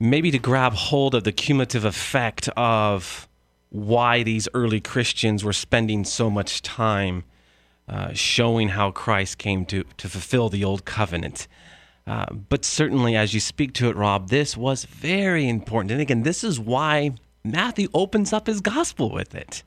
maybe 0.00 0.30
to 0.30 0.38
grab 0.38 0.72
hold 0.72 1.14
of 1.14 1.24
the 1.24 1.32
cumulative 1.32 1.84
effect 1.84 2.48
of 2.56 3.28
why 3.68 4.22
these 4.22 4.48
early 4.54 4.80
Christians 4.80 5.44
were 5.44 5.52
spending 5.52 6.04
so 6.04 6.30
much 6.30 6.62
time 6.62 7.22
uh, 7.86 8.12
showing 8.14 8.70
how 8.70 8.90
Christ 8.90 9.38
came 9.38 9.66
to, 9.66 9.84
to 9.98 10.08
fulfill 10.08 10.48
the 10.48 10.64
old 10.64 10.84
covenant. 10.84 11.46
Uh, 12.06 12.26
but 12.32 12.64
certainly, 12.64 13.14
as 13.14 13.34
you 13.34 13.40
speak 13.40 13.72
to 13.74 13.88
it, 13.88 13.96
Rob, 13.96 14.28
this 14.28 14.56
was 14.56 14.84
very 14.84 15.48
important. 15.48 15.92
And 15.92 16.00
again, 16.00 16.22
this 16.22 16.42
is 16.42 16.58
why 16.58 17.14
Matthew 17.44 17.88
opens 17.94 18.32
up 18.32 18.46
his 18.46 18.60
gospel 18.60 19.10
with 19.10 19.34
it, 19.34 19.62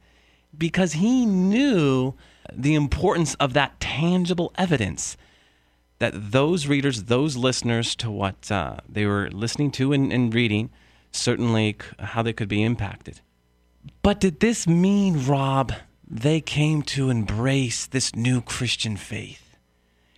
because 0.57 0.93
he 0.93 1.25
knew 1.25 2.13
the 2.51 2.75
importance 2.75 3.35
of 3.35 3.53
that 3.53 3.79
tangible 3.79 4.51
evidence 4.57 5.15
that 5.99 6.31
those 6.31 6.67
readers, 6.67 7.03
those 7.03 7.37
listeners 7.37 7.95
to 7.95 8.11
what 8.11 8.51
uh, 8.51 8.77
they 8.89 9.05
were 9.05 9.29
listening 9.31 9.71
to 9.71 9.93
and, 9.93 10.11
and 10.11 10.33
reading, 10.33 10.69
certainly 11.11 11.77
how 11.99 12.21
they 12.21 12.33
could 12.33 12.49
be 12.49 12.61
impacted. 12.61 13.21
But 14.01 14.19
did 14.19 14.39
this 14.39 14.67
mean, 14.67 15.25
Rob, 15.25 15.71
they 16.05 16.41
came 16.41 16.81
to 16.83 17.09
embrace 17.09 17.85
this 17.85 18.15
new 18.15 18.41
Christian 18.41 18.97
faith? 18.97 19.42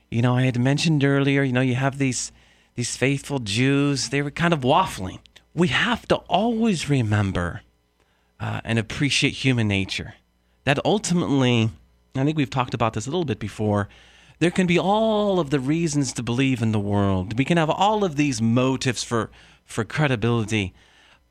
You 0.09 0.21
know, 0.21 0.35
I 0.35 0.43
had 0.43 0.59
mentioned 0.59 1.03
earlier, 1.03 1.43
you 1.43 1.53
know, 1.53 1.61
you 1.61 1.75
have 1.75 1.97
these 1.97 2.31
these 2.75 2.97
faithful 2.97 3.39
Jews, 3.39 4.09
they 4.09 4.21
were 4.21 4.31
kind 4.31 4.53
of 4.53 4.59
waffling. 4.59 5.19
We 5.53 5.69
have 5.69 6.07
to 6.09 6.15
always 6.15 6.89
remember 6.89 7.61
uh, 8.39 8.61
and 8.65 8.77
appreciate 8.77 9.31
human 9.31 9.67
nature. 9.67 10.15
That 10.65 10.79
ultimately, 10.83 11.69
I 12.15 12.23
think 12.25 12.37
we've 12.37 12.49
talked 12.49 12.73
about 12.73 12.93
this 12.93 13.07
a 13.07 13.09
little 13.09 13.25
bit 13.25 13.39
before, 13.39 13.87
there 14.39 14.51
can 14.51 14.67
be 14.67 14.77
all 14.77 15.39
of 15.39 15.49
the 15.49 15.59
reasons 15.59 16.11
to 16.13 16.23
believe 16.23 16.61
in 16.61 16.73
the 16.73 16.79
world. 16.79 17.37
We 17.37 17.45
can 17.45 17.57
have 17.57 17.69
all 17.69 18.03
of 18.03 18.17
these 18.17 18.41
motives 18.41 19.03
for, 19.03 19.31
for 19.63 19.85
credibility, 19.85 20.73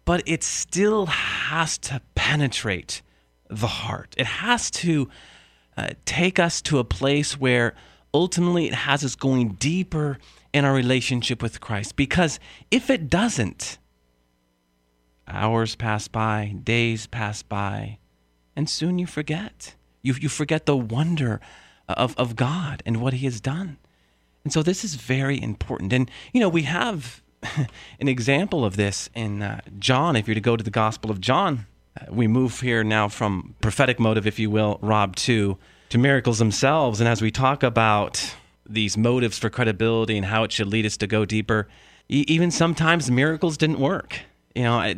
but 0.06 0.22
it 0.24 0.42
still 0.42 1.06
has 1.06 1.76
to 1.78 2.00
penetrate 2.14 3.02
the 3.50 3.66
heart. 3.66 4.14
It 4.16 4.26
has 4.26 4.70
to 4.70 5.10
uh, 5.76 5.90
take 6.06 6.38
us 6.38 6.62
to 6.62 6.78
a 6.78 6.84
place 6.84 7.38
where 7.38 7.74
ultimately 8.14 8.66
it 8.68 8.74
has 8.74 9.04
us 9.04 9.16
going 9.16 9.54
deeper 9.54 10.18
in 10.52 10.64
our 10.64 10.72
relationship 10.72 11.42
with 11.42 11.60
Christ. 11.60 11.96
Because 11.96 12.38
if 12.70 12.88
it 12.88 13.10
doesn't, 13.10 13.78
hours 15.26 15.74
pass 15.74 16.06
by, 16.06 16.54
days 16.62 17.08
pass 17.08 17.42
by, 17.42 17.98
and 18.54 18.70
soon 18.70 18.98
you 18.98 19.06
forget. 19.06 19.74
You, 20.00 20.14
you 20.20 20.28
forget 20.28 20.64
the 20.64 20.76
wonder 20.76 21.40
of, 21.88 22.16
of 22.16 22.36
God 22.36 22.82
and 22.86 23.00
what 23.00 23.14
He 23.14 23.26
has 23.26 23.40
done. 23.40 23.78
And 24.44 24.52
so 24.52 24.62
this 24.62 24.84
is 24.84 24.94
very 24.94 25.42
important. 25.42 25.92
And, 25.92 26.10
you 26.32 26.40
know, 26.40 26.48
we 26.48 26.62
have 26.62 27.22
an 28.00 28.08
example 28.08 28.64
of 28.64 28.76
this 28.76 29.10
in 29.14 29.42
uh, 29.42 29.60
John. 29.78 30.14
If 30.14 30.28
you're 30.28 30.34
to 30.34 30.40
go 30.40 30.56
to 30.56 30.62
the 30.62 30.70
Gospel 30.70 31.10
of 31.10 31.20
John, 31.20 31.66
uh, 31.98 32.06
we 32.10 32.26
move 32.26 32.60
here 32.60 32.84
now 32.84 33.08
from 33.08 33.54
prophetic 33.60 33.98
motive, 33.98 34.26
if 34.26 34.38
you 34.38 34.50
will, 34.50 34.78
Rob, 34.82 35.16
to, 35.16 35.58
to 35.94 35.98
miracles 35.98 36.40
themselves. 36.40 37.00
And 37.00 37.08
as 37.08 37.22
we 37.22 37.30
talk 37.30 37.62
about 37.62 38.34
these 38.68 38.98
motives 38.98 39.38
for 39.38 39.48
credibility 39.48 40.16
and 40.16 40.26
how 40.26 40.42
it 40.42 40.50
should 40.50 40.66
lead 40.66 40.84
us 40.84 40.96
to 40.96 41.06
go 41.06 41.24
deeper, 41.24 41.68
e- 42.08 42.24
even 42.26 42.50
sometimes 42.50 43.12
miracles 43.12 43.56
didn't 43.56 43.78
work. 43.78 44.18
You 44.56 44.64
know, 44.64 44.94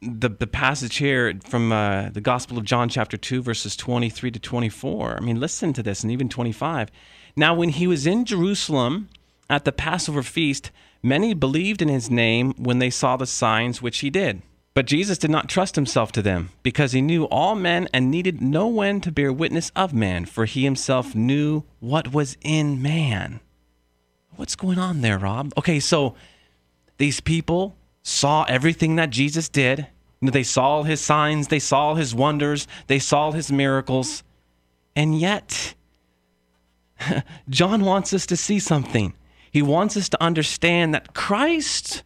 the 0.00 0.30
the 0.30 0.46
passage 0.46 0.96
here 0.96 1.38
from 1.44 1.70
uh, 1.70 2.08
the 2.08 2.22
Gospel 2.22 2.56
of 2.56 2.64
John, 2.64 2.88
chapter 2.88 3.18
two, 3.18 3.42
verses 3.42 3.76
twenty 3.76 4.08
three 4.08 4.30
to 4.30 4.38
twenty 4.38 4.70
four. 4.70 5.18
I 5.18 5.20
mean, 5.20 5.38
listen 5.38 5.74
to 5.74 5.82
this, 5.82 6.02
and 6.02 6.10
even 6.10 6.30
twenty 6.30 6.52
five. 6.52 6.90
Now, 7.36 7.54
when 7.54 7.68
he 7.68 7.86
was 7.86 8.06
in 8.06 8.24
Jerusalem 8.24 9.10
at 9.50 9.66
the 9.66 9.72
Passover 9.72 10.22
feast, 10.22 10.70
many 11.02 11.34
believed 11.34 11.82
in 11.82 11.88
his 11.88 12.08
name 12.08 12.54
when 12.56 12.78
they 12.78 12.90
saw 12.90 13.18
the 13.18 13.26
signs 13.26 13.82
which 13.82 13.98
he 13.98 14.08
did. 14.08 14.40
But 14.74 14.86
Jesus 14.86 15.18
did 15.18 15.30
not 15.30 15.48
trust 15.48 15.74
himself 15.74 16.12
to 16.12 16.22
them, 16.22 16.50
because 16.62 16.92
he 16.92 17.02
knew 17.02 17.24
all 17.24 17.54
men 17.54 17.88
and 17.92 18.10
needed 18.10 18.40
no 18.40 18.66
one 18.66 19.00
to 19.00 19.10
bear 19.10 19.32
witness 19.32 19.72
of 19.74 19.92
man, 19.92 20.24
for 20.24 20.44
he 20.44 20.64
himself 20.64 21.14
knew 21.14 21.64
what 21.80 22.12
was 22.12 22.36
in 22.42 22.80
man. 22.80 23.40
What's 24.36 24.54
going 24.54 24.78
on 24.78 25.00
there, 25.00 25.18
Rob? 25.18 25.52
Okay, 25.58 25.80
so 25.80 26.14
these 26.98 27.20
people 27.20 27.76
saw 28.02 28.44
everything 28.44 28.96
that 28.96 29.10
Jesus 29.10 29.48
did. 29.48 29.88
They 30.22 30.44
saw 30.44 30.64
all 30.64 30.82
his 30.84 31.00
signs, 31.00 31.48
they 31.48 31.58
saw 31.58 31.94
his 31.94 32.14
wonders, 32.14 32.66
they 32.86 32.98
saw 32.98 33.32
his 33.32 33.50
miracles. 33.50 34.22
And 34.94 35.18
yet, 35.18 35.74
John 37.48 37.84
wants 37.84 38.12
us 38.12 38.26
to 38.26 38.36
see 38.36 38.58
something. 38.58 39.14
He 39.50 39.62
wants 39.62 39.96
us 39.96 40.08
to 40.10 40.22
understand 40.22 40.94
that 40.94 41.14
Christ, 41.14 42.02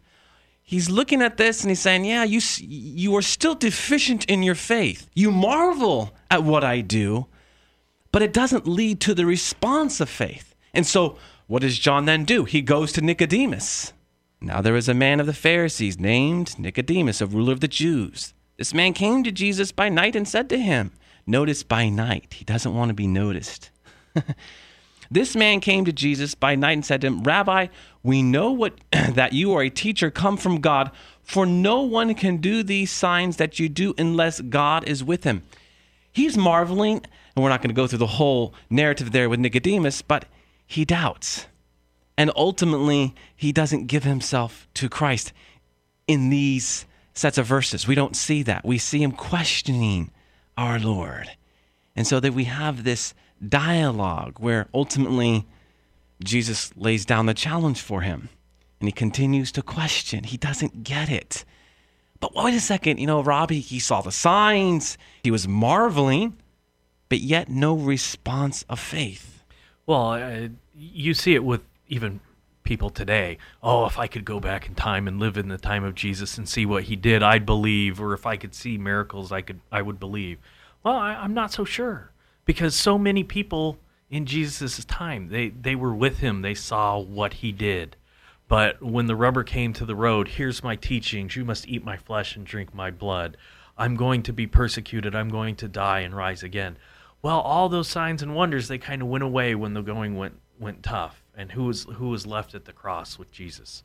he's 0.63 0.89
looking 0.89 1.21
at 1.21 1.37
this 1.37 1.61
and 1.61 1.69
he's 1.69 1.81
saying, 1.81 2.05
Yeah, 2.05 2.23
you, 2.23 2.41
you 2.59 3.15
are 3.15 3.21
still 3.21 3.55
deficient 3.55 4.25
in 4.25 4.41
your 4.41 4.55
faith. 4.55 5.09
You 5.13 5.31
marvel 5.31 6.15
at 6.31 6.43
what 6.43 6.63
I 6.63 6.81
do, 6.81 7.27
but 8.11 8.21
it 8.21 8.33
doesn't 8.33 8.67
lead 8.67 8.99
to 9.01 9.13
the 9.13 9.25
response 9.25 9.99
of 9.99 10.09
faith. 10.09 10.55
And 10.73 10.87
so, 10.87 11.17
what 11.47 11.61
does 11.61 11.77
John 11.77 12.05
then 12.05 12.25
do? 12.25 12.45
He 12.45 12.61
goes 12.61 12.91
to 12.93 13.01
Nicodemus. 13.01 13.93
Now 14.41 14.61
there 14.61 14.73
was 14.73 14.89
a 14.89 14.93
man 14.93 15.19
of 15.19 15.25
the 15.25 15.33
Pharisees 15.33 15.99
named 15.99 16.57
Nicodemus, 16.57 17.21
a 17.21 17.27
ruler 17.27 17.53
of 17.53 17.59
the 17.59 17.67
Jews. 17.67 18.33
This 18.57 18.73
man 18.73 18.93
came 18.93 19.23
to 19.23 19.31
Jesus 19.31 19.71
by 19.71 19.89
night 19.89 20.15
and 20.15 20.27
said 20.27 20.49
to 20.49 20.57
him, 20.57 20.91
Notice 21.25 21.63
by 21.63 21.89
night. 21.89 22.33
He 22.33 22.43
doesn't 22.43 22.75
want 22.75 22.89
to 22.89 22.93
be 22.93 23.07
noticed. 23.07 23.71
this 25.13 25.35
man 25.35 25.59
came 25.59 25.85
to 25.85 25.93
Jesus 25.93 26.35
by 26.35 26.55
night 26.55 26.73
and 26.73 26.85
said 26.85 27.01
to 27.01 27.07
him, 27.07 27.23
Rabbi, 27.23 27.67
we 28.01 28.23
know 28.23 28.51
what 28.51 28.79
that 28.91 29.33
you 29.33 29.53
are 29.53 29.61
a 29.61 29.69
teacher 29.69 30.09
come 30.09 30.37
from 30.37 30.59
God, 30.59 30.91
for 31.21 31.45
no 31.45 31.81
one 31.81 32.15
can 32.15 32.37
do 32.37 32.63
these 32.63 32.91
signs 32.91 33.37
that 33.37 33.59
you 33.59 33.69
do 33.69 33.93
unless 33.97 34.41
God 34.41 34.87
is 34.87 35.03
with 35.03 35.23
him. 35.23 35.43
He's 36.11 36.37
marveling, 36.37 37.05
and 37.35 37.43
we're 37.43 37.49
not 37.49 37.61
going 37.61 37.69
to 37.69 37.75
go 37.75 37.87
through 37.87 37.99
the 37.99 38.07
whole 38.07 38.53
narrative 38.69 39.11
there 39.11 39.29
with 39.29 39.39
Nicodemus, 39.39 40.01
but 40.01 40.25
he 40.65 40.85
doubts. 40.85 41.47
And 42.17 42.31
ultimately, 42.35 43.15
he 43.35 43.51
doesn't 43.51 43.87
give 43.87 44.03
himself 44.03 44.67
to 44.75 44.89
Christ 44.89 45.33
in 46.07 46.29
these 46.29 46.85
sets 47.13 47.37
of 47.37 47.45
verses. 47.45 47.87
We 47.87 47.95
don't 47.95 48.15
see 48.15 48.43
that. 48.43 48.65
We 48.65 48.77
see 48.77 49.01
him 49.01 49.11
questioning 49.11 50.11
our 50.57 50.79
Lord. 50.79 51.29
And 51.95 52.05
so 52.07 52.19
that 52.19 52.33
we 52.33 52.45
have 52.45 52.83
this 52.83 53.13
dialogue 53.49 54.39
where 54.39 54.67
ultimately 54.73 55.45
Jesus 56.23 56.75
lays 56.75 57.05
down 57.05 57.25
the 57.25 57.33
challenge 57.33 57.81
for 57.81 58.01
him 58.01 58.29
and 58.79 58.87
he 58.87 58.91
continues 58.91 59.51
to 59.53 59.61
question. 59.61 60.23
He 60.23 60.37
doesn't 60.37 60.83
get 60.83 61.09
it. 61.09 61.45
But 62.19 62.35
wait 62.35 62.53
a 62.53 62.59
second, 62.59 62.99
you 62.99 63.07
know, 63.07 63.21
Robbie, 63.21 63.59
he 63.59 63.79
saw 63.79 64.01
the 64.01 64.11
signs, 64.11 64.97
he 65.23 65.31
was 65.31 65.47
marveling, 65.47 66.37
but 67.09 67.19
yet 67.19 67.49
no 67.49 67.75
response 67.75 68.63
of 68.69 68.79
faith. 68.79 69.43
Well, 69.85 70.11
uh, 70.11 70.47
you 70.73 71.13
see 71.13 71.35
it 71.35 71.43
with 71.43 71.63
even 71.89 72.21
people 72.63 72.89
today, 72.89 73.37
oh, 73.61 73.85
if 73.85 73.99
I 73.99 74.07
could 74.07 74.23
go 74.23 74.39
back 74.39 74.67
in 74.67 74.75
time 74.75 75.07
and 75.07 75.19
live 75.19 75.37
in 75.37 75.49
the 75.49 75.57
time 75.57 75.83
of 75.83 75.95
Jesus 75.95 76.37
and 76.37 76.47
see 76.47 76.65
what 76.65 76.83
he 76.83 76.95
did, 76.95 77.21
I'd 77.21 77.45
believe, 77.45 77.99
or 77.99 78.13
if 78.13 78.25
I 78.25 78.37
could 78.37 78.55
see 78.55 78.77
miracles, 78.77 79.33
I 79.33 79.41
could, 79.41 79.59
I 79.69 79.81
would 79.81 79.99
believe. 79.99 80.39
Well, 80.81 80.95
I, 80.95 81.15
I'm 81.15 81.33
not 81.33 81.51
so 81.51 81.65
sure 81.65 82.12
because 82.45 82.75
so 82.75 82.97
many 82.97 83.23
people 83.23 83.77
in 84.09 84.25
Jesus' 84.25 84.85
time, 84.85 85.29
they, 85.29 85.49
they 85.49 85.75
were 85.75 85.93
with 85.93 86.19
him, 86.19 86.41
they 86.41 86.53
saw 86.53 86.99
what 86.99 87.35
he 87.35 87.51
did. 87.51 87.95
But 88.47 88.81
when 88.83 89.07
the 89.07 89.15
rubber 89.15 89.43
came 89.43 89.73
to 89.73 89.85
the 89.85 89.95
road, 89.95 90.27
here's 90.27 90.63
my 90.63 90.75
teachings 90.75 91.35
you 91.35 91.43
must 91.45 91.67
eat 91.67 91.83
my 91.83 91.97
flesh 91.97 92.35
and 92.35 92.45
drink 92.45 92.73
my 92.73 92.91
blood. 92.91 93.37
I'm 93.77 93.95
going 93.95 94.21
to 94.23 94.33
be 94.33 94.45
persecuted, 94.45 95.15
I'm 95.15 95.29
going 95.29 95.55
to 95.57 95.67
die 95.67 96.01
and 96.01 96.15
rise 96.15 96.43
again. 96.43 96.77
Well, 97.21 97.39
all 97.39 97.69
those 97.69 97.87
signs 97.87 98.21
and 98.21 98.35
wonders, 98.35 98.67
they 98.67 98.77
kind 98.77 99.01
of 99.01 99.07
went 99.07 99.23
away 99.23 99.55
when 99.55 99.73
the 99.73 99.81
going 99.81 100.15
went, 100.15 100.39
went 100.59 100.83
tough 100.83 101.23
and 101.35 101.51
who 101.51 101.65
was 101.65 101.83
who 101.95 102.09
was 102.09 102.25
left 102.25 102.55
at 102.55 102.65
the 102.65 102.73
cross 102.73 103.17
with 103.17 103.31
Jesus? 103.31 103.83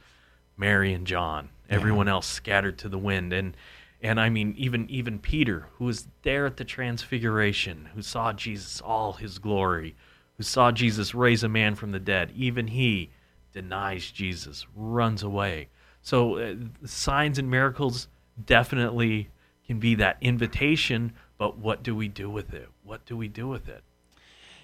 Mary 0.57 0.93
and 0.93 1.07
John. 1.07 1.51
Everyone 1.71 2.07
yeah. 2.07 2.15
else 2.15 2.27
scattered 2.27 2.79
to 2.79 2.89
the 2.89 2.99
wind 2.99 3.33
and 3.33 3.57
and 4.03 4.21
I 4.21 4.29
mean 4.29 4.55
even 4.57 4.89
even 4.91 5.19
Peter 5.19 5.67
who 5.75 5.85
was 5.87 6.09
there 6.23 6.47
at 6.47 6.57
the 6.57 6.65
transfiguration, 6.65 7.89
who 7.95 8.03
saw 8.03 8.33
Jesus 8.33 8.81
all 8.81 9.15
his 9.15 9.39
glory, 9.39 9.97
who 10.37 10.43
saw 10.43 10.71
Jesus 10.71 11.15
raise 11.15 11.43
a 11.43 11.49
man 11.49 11.75
from 11.75 11.93
the 11.93 12.01
dead, 12.01 12.33
even 12.35 12.69
he 12.69 13.11
denies 13.53 14.11
Jesus, 14.11 14.67
runs 14.75 15.23
away. 15.23 15.69
So 16.03 16.39
uh, 16.39 16.55
signs 16.85 17.39
and 17.39 17.51
miracles 17.51 18.09
definitely 18.45 19.29
can 19.67 19.79
be 19.79 19.95
that 19.97 20.17
invitation, 20.21 21.13
but 21.37 21.59
what 21.59 21.83
do 21.83 21.95
we 21.95 22.09
do 22.09 22.31
with 22.31 22.55
it? 22.55 22.69
What 22.85 23.05
do 23.05 23.17
we 23.17 23.29
do 23.29 23.49
with 23.49 23.69
it? 23.69 23.83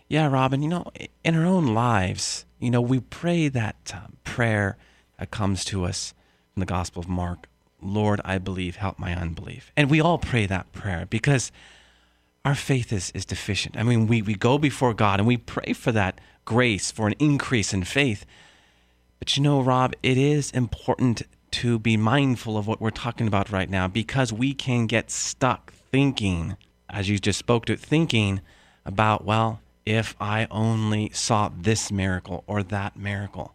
Yeah, 0.08 0.28
Robin, 0.28 0.62
you 0.62 0.68
know, 0.68 0.86
in 1.24 1.34
our 1.34 1.44
own 1.44 1.74
lives, 1.74 2.46
you 2.58 2.70
know, 2.70 2.80
we 2.80 3.00
pray 3.00 3.48
that 3.48 3.92
um, 3.94 4.16
prayer 4.22 4.76
that 5.18 5.30
comes 5.30 5.64
to 5.66 5.84
us 5.84 6.14
in 6.54 6.60
the 6.60 6.66
Gospel 6.66 7.00
of 7.00 7.08
Mark 7.08 7.48
Lord, 7.84 8.20
I 8.24 8.38
believe, 8.38 8.76
help 8.76 8.98
my 8.98 9.14
unbelief. 9.14 9.70
And 9.76 9.90
we 9.90 10.00
all 10.00 10.18
pray 10.18 10.46
that 10.46 10.72
prayer 10.72 11.06
because 11.08 11.52
our 12.44 12.54
faith 12.54 12.92
is, 12.92 13.10
is 13.14 13.24
deficient. 13.24 13.76
I 13.76 13.82
mean, 13.82 14.06
we, 14.06 14.22
we 14.22 14.34
go 14.34 14.58
before 14.58 14.94
God 14.94 15.20
and 15.20 15.26
we 15.26 15.36
pray 15.36 15.72
for 15.72 15.92
that 15.92 16.20
grace, 16.44 16.90
for 16.90 17.06
an 17.06 17.14
increase 17.18 17.72
in 17.72 17.84
faith. 17.84 18.26
But 19.18 19.36
you 19.36 19.42
know, 19.42 19.60
Rob, 19.62 19.94
it 20.02 20.18
is 20.18 20.50
important 20.50 21.22
to 21.52 21.78
be 21.78 21.96
mindful 21.96 22.58
of 22.58 22.66
what 22.66 22.80
we're 22.80 22.90
talking 22.90 23.26
about 23.26 23.50
right 23.50 23.70
now 23.70 23.88
because 23.88 24.32
we 24.32 24.52
can 24.52 24.86
get 24.86 25.10
stuck 25.10 25.72
thinking, 25.92 26.56
as 26.90 27.08
you 27.08 27.18
just 27.18 27.38
spoke 27.38 27.64
to, 27.66 27.76
thinking 27.76 28.40
about, 28.84 29.24
well, 29.24 29.60
if 29.86 30.16
I 30.20 30.46
only 30.50 31.10
saw 31.10 31.50
this 31.56 31.92
miracle 31.92 32.42
or 32.46 32.62
that 32.64 32.96
miracle. 32.96 33.54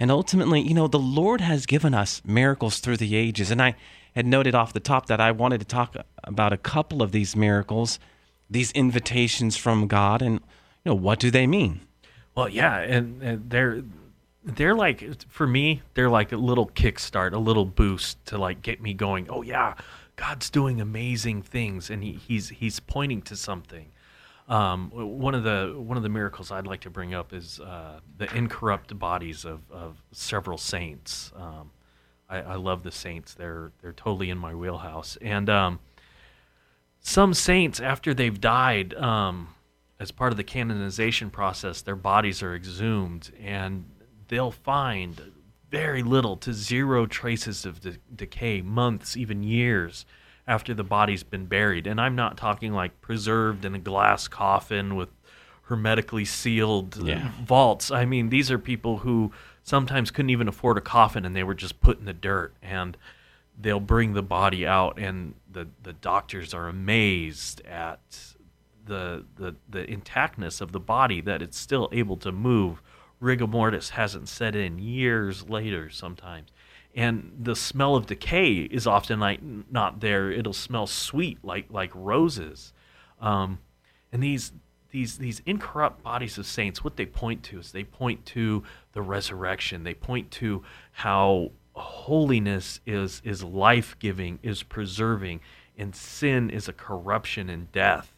And 0.00 0.10
ultimately, 0.10 0.60
you 0.60 0.74
know, 0.74 0.88
the 0.88 0.98
Lord 0.98 1.40
has 1.40 1.66
given 1.66 1.94
us 1.94 2.22
miracles 2.24 2.80
through 2.80 2.96
the 2.96 3.14
ages. 3.14 3.50
And 3.50 3.62
I 3.62 3.76
had 4.16 4.26
noted 4.26 4.54
off 4.54 4.72
the 4.72 4.80
top 4.80 5.06
that 5.06 5.20
I 5.20 5.30
wanted 5.30 5.60
to 5.60 5.66
talk 5.66 5.94
about 6.24 6.52
a 6.52 6.56
couple 6.56 7.02
of 7.02 7.12
these 7.12 7.36
miracles 7.36 8.00
these 8.50 8.72
invitations 8.72 9.56
from 9.56 9.86
God, 9.86 10.20
and 10.20 10.34
you 10.84 10.90
know 10.90 10.94
what 10.94 11.20
do 11.20 11.30
they 11.30 11.46
mean? 11.46 11.80
Well, 12.34 12.48
yeah, 12.48 12.78
and, 12.78 13.22
and 13.22 13.48
they're 13.48 13.82
they're 14.42 14.74
like 14.74 15.22
for 15.28 15.46
me, 15.46 15.82
they're 15.94 16.10
like 16.10 16.32
a 16.32 16.36
little 16.36 16.66
kickstart, 16.66 17.32
a 17.32 17.38
little 17.38 17.64
boost 17.64 18.24
to 18.26 18.38
like 18.38 18.62
get 18.62 18.82
me 18.82 18.92
going. 18.92 19.28
Oh 19.30 19.42
yeah, 19.42 19.74
God's 20.16 20.50
doing 20.50 20.80
amazing 20.80 21.42
things, 21.42 21.90
and 21.90 22.02
he, 22.02 22.12
he's 22.12 22.48
he's 22.48 22.80
pointing 22.80 23.22
to 23.22 23.36
something. 23.36 23.86
Um, 24.50 24.90
one 24.90 25.36
of 25.36 25.44
the 25.44 25.76
one 25.76 25.96
of 25.96 26.02
the 26.02 26.08
miracles 26.08 26.50
I'd 26.50 26.66
like 26.66 26.80
to 26.80 26.90
bring 26.90 27.14
up 27.14 27.32
is 27.32 27.60
uh, 27.60 28.00
the 28.18 28.36
incorrupt 28.36 28.98
bodies 28.98 29.44
of, 29.44 29.60
of 29.70 30.02
several 30.10 30.58
saints. 30.58 31.30
Um, 31.36 31.70
I, 32.28 32.38
I, 32.38 32.54
love 32.56 32.82
the 32.82 32.90
saints; 32.90 33.32
they're 33.32 33.70
they're 33.80 33.92
totally 33.92 34.28
in 34.28 34.38
my 34.38 34.52
wheelhouse. 34.52 35.16
And 35.22 35.48
um, 35.48 35.78
some 36.98 37.32
saints, 37.32 37.78
after 37.78 38.12
they've 38.12 38.40
died, 38.40 38.92
um, 38.94 39.54
as 40.00 40.10
part 40.10 40.32
of 40.32 40.36
the 40.36 40.42
canonization 40.42 41.30
process, 41.30 41.80
their 41.80 41.94
bodies 41.94 42.42
are 42.42 42.52
exhumed, 42.52 43.30
and 43.40 43.84
they'll 44.26 44.50
find 44.50 45.32
very 45.70 46.02
little 46.02 46.36
to 46.38 46.52
zero 46.52 47.06
traces 47.06 47.64
of 47.64 47.80
de- 47.80 47.98
decay, 48.16 48.62
months, 48.62 49.16
even 49.16 49.44
years 49.44 50.04
after 50.50 50.74
the 50.74 50.82
body's 50.82 51.22
been 51.22 51.46
buried. 51.46 51.86
And 51.86 52.00
I'm 52.00 52.16
not 52.16 52.36
talking 52.36 52.72
like 52.72 53.00
preserved 53.00 53.64
in 53.64 53.76
a 53.76 53.78
glass 53.78 54.26
coffin 54.26 54.96
with 54.96 55.08
hermetically 55.62 56.24
sealed 56.24 56.96
yeah. 57.06 57.30
vaults. 57.44 57.92
I 57.92 58.04
mean, 58.04 58.30
these 58.30 58.50
are 58.50 58.58
people 58.58 58.98
who 58.98 59.30
sometimes 59.62 60.10
couldn't 60.10 60.30
even 60.30 60.48
afford 60.48 60.76
a 60.76 60.80
coffin 60.80 61.24
and 61.24 61.36
they 61.36 61.44
were 61.44 61.54
just 61.54 61.80
put 61.80 62.00
in 62.00 62.04
the 62.04 62.12
dirt 62.12 62.52
and 62.60 62.96
they'll 63.56 63.78
bring 63.78 64.14
the 64.14 64.24
body 64.24 64.66
out 64.66 64.98
and 64.98 65.34
the, 65.48 65.68
the 65.84 65.92
doctors 65.92 66.52
are 66.52 66.66
amazed 66.66 67.64
at 67.64 68.00
the, 68.86 69.24
the 69.36 69.54
the 69.68 69.84
intactness 69.84 70.60
of 70.60 70.72
the 70.72 70.80
body 70.80 71.20
that 71.20 71.42
it's 71.42 71.56
still 71.56 71.88
able 71.92 72.16
to 72.16 72.32
move 72.32 72.82
rigor 73.20 73.46
mortis 73.46 73.90
hasn't 73.90 74.28
set 74.28 74.56
in 74.56 74.80
years 74.80 75.48
later 75.48 75.90
sometimes 75.90 76.48
and 76.94 77.32
the 77.38 77.54
smell 77.54 77.94
of 77.94 78.06
decay 78.06 78.54
is 78.62 78.86
often 78.86 79.20
like 79.20 79.40
not 79.42 80.00
there. 80.00 80.30
It'll 80.30 80.52
smell 80.52 80.86
sweet 80.86 81.38
like 81.44 81.66
like 81.70 81.90
roses. 81.94 82.72
Um, 83.20 83.58
and 84.12 84.22
these 84.22 84.52
these 84.90 85.18
these 85.18 85.40
incorrupt 85.46 86.02
bodies 86.02 86.36
of 86.38 86.46
saints 86.46 86.82
what 86.82 86.96
they 86.96 87.06
point 87.06 87.42
to 87.44 87.60
is 87.60 87.72
they 87.72 87.84
point 87.84 88.26
to 88.26 88.64
the 88.92 89.02
resurrection. 89.02 89.84
They 89.84 89.94
point 89.94 90.30
to 90.32 90.62
how 90.92 91.52
holiness 91.74 92.80
is 92.86 93.22
is 93.24 93.44
life-giving 93.44 94.40
is 94.42 94.62
preserving 94.62 95.40
and 95.78 95.94
sin 95.94 96.50
is 96.50 96.68
a 96.68 96.72
corruption 96.72 97.48
and 97.48 97.70
death. 97.72 98.12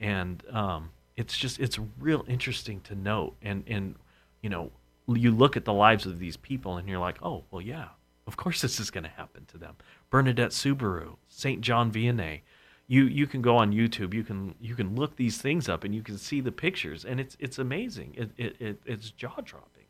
And 0.00 0.42
um, 0.52 0.90
it's 1.16 1.36
just 1.36 1.60
it's 1.60 1.78
real 1.98 2.24
interesting 2.28 2.80
to 2.82 2.94
note. 2.94 3.36
And 3.42 3.64
and 3.66 3.94
you 4.42 4.50
know, 4.50 4.72
you 5.06 5.30
look 5.30 5.56
at 5.56 5.64
the 5.64 5.72
lives 5.72 6.04
of 6.06 6.18
these 6.18 6.36
people 6.36 6.76
and 6.76 6.88
you're 6.88 6.98
like, 6.98 7.18
oh, 7.22 7.44
well, 7.50 7.62
yeah, 7.62 7.88
of 8.28 8.36
course 8.36 8.60
this 8.60 8.78
is 8.78 8.90
going 8.90 9.04
to 9.04 9.10
happen 9.10 9.46
to 9.46 9.58
them. 9.58 9.74
Bernadette 10.10 10.52
Soubirous, 10.52 11.16
Saint 11.28 11.60
John 11.60 11.90
Vianney. 11.90 12.42
You 12.86 13.04
you 13.04 13.26
can 13.26 13.42
go 13.42 13.56
on 13.56 13.72
YouTube. 13.72 14.14
You 14.14 14.22
can 14.22 14.54
you 14.60 14.74
can 14.76 14.94
look 14.94 15.16
these 15.16 15.38
things 15.38 15.68
up 15.68 15.82
and 15.82 15.94
you 15.94 16.02
can 16.02 16.16
see 16.16 16.40
the 16.40 16.52
pictures, 16.52 17.04
and 17.04 17.18
it's 17.18 17.36
it's 17.40 17.58
amazing. 17.58 18.14
It, 18.16 18.30
it, 18.36 18.56
it 18.60 18.80
it's 18.86 19.10
jaw 19.10 19.40
dropping. 19.42 19.86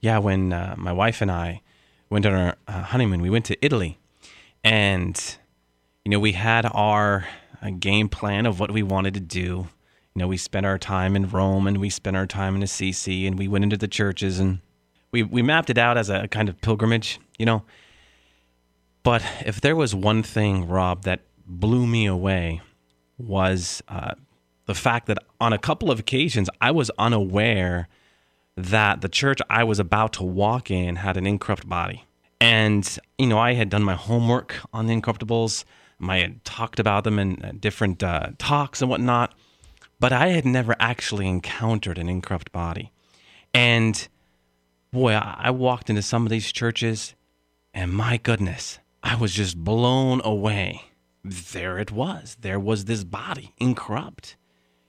Yeah, 0.00 0.18
when 0.18 0.52
uh, 0.52 0.76
my 0.78 0.92
wife 0.92 1.20
and 1.20 1.30
I 1.30 1.62
went 2.08 2.24
on 2.24 2.32
our 2.32 2.56
uh, 2.68 2.82
honeymoon, 2.84 3.20
we 3.20 3.30
went 3.30 3.44
to 3.46 3.64
Italy, 3.64 3.98
and 4.62 5.36
you 6.04 6.10
know 6.10 6.20
we 6.20 6.32
had 6.32 6.70
our 6.72 7.26
uh, 7.60 7.70
game 7.70 8.08
plan 8.08 8.46
of 8.46 8.60
what 8.60 8.70
we 8.70 8.82
wanted 8.82 9.12
to 9.14 9.20
do 9.20 9.68
you 10.16 10.20
know, 10.20 10.28
we 10.28 10.38
spent 10.38 10.64
our 10.64 10.78
time 10.78 11.14
in 11.14 11.28
Rome 11.28 11.66
and 11.66 11.76
we 11.76 11.90
spent 11.90 12.16
our 12.16 12.26
time 12.26 12.56
in 12.56 12.62
Assisi 12.62 13.26
and 13.26 13.38
we 13.38 13.48
went 13.48 13.64
into 13.64 13.76
the 13.76 13.86
churches 13.86 14.40
and 14.40 14.60
we, 15.16 15.22
we 15.22 15.42
mapped 15.42 15.70
it 15.70 15.78
out 15.78 15.96
as 15.96 16.10
a 16.10 16.28
kind 16.28 16.48
of 16.48 16.60
pilgrimage, 16.60 17.18
you 17.38 17.46
know. 17.46 17.62
But 19.02 19.22
if 19.44 19.60
there 19.60 19.76
was 19.76 19.94
one 19.94 20.22
thing, 20.22 20.68
Rob, 20.68 21.04
that 21.04 21.20
blew 21.46 21.86
me 21.86 22.06
away 22.06 22.60
was 23.18 23.82
uh, 23.88 24.14
the 24.66 24.74
fact 24.74 25.06
that 25.06 25.18
on 25.40 25.52
a 25.52 25.58
couple 25.58 25.90
of 25.90 25.98
occasions 25.98 26.50
I 26.60 26.70
was 26.70 26.90
unaware 26.98 27.88
that 28.56 29.00
the 29.00 29.08
church 29.08 29.40
I 29.48 29.64
was 29.64 29.78
about 29.78 30.12
to 30.14 30.24
walk 30.24 30.70
in 30.70 30.96
had 30.96 31.16
an 31.16 31.26
incorrupt 31.26 31.68
body. 31.68 32.04
And, 32.40 32.98
you 33.18 33.26
know, 33.26 33.38
I 33.38 33.54
had 33.54 33.70
done 33.70 33.82
my 33.82 33.94
homework 33.94 34.56
on 34.72 34.86
the 34.86 34.94
incorruptibles. 34.94 35.64
I 36.00 36.18
had 36.18 36.44
talked 36.44 36.78
about 36.78 37.04
them 37.04 37.18
in 37.18 37.42
uh, 37.42 37.52
different 37.58 38.02
uh, 38.02 38.30
talks 38.38 38.82
and 38.82 38.90
whatnot 38.90 39.34
but 39.98 40.12
I 40.12 40.28
had 40.28 40.44
never 40.44 40.76
actually 40.78 41.26
encountered 41.26 41.98
an 41.98 42.08
incorrupt 42.08 42.52
body. 42.52 42.92
And 43.54 44.06
boy, 44.96 45.12
I 45.12 45.50
walked 45.50 45.90
into 45.90 46.00
some 46.00 46.24
of 46.24 46.30
these 46.30 46.50
churches, 46.50 47.14
and 47.74 47.92
my 47.92 48.16
goodness, 48.16 48.78
I 49.02 49.14
was 49.14 49.34
just 49.34 49.58
blown 49.58 50.22
away. 50.24 50.84
There 51.22 51.78
it 51.78 51.92
was. 51.92 52.38
There 52.40 52.58
was 52.58 52.86
this 52.86 53.04
body, 53.04 53.52
incorrupt. 53.58 54.36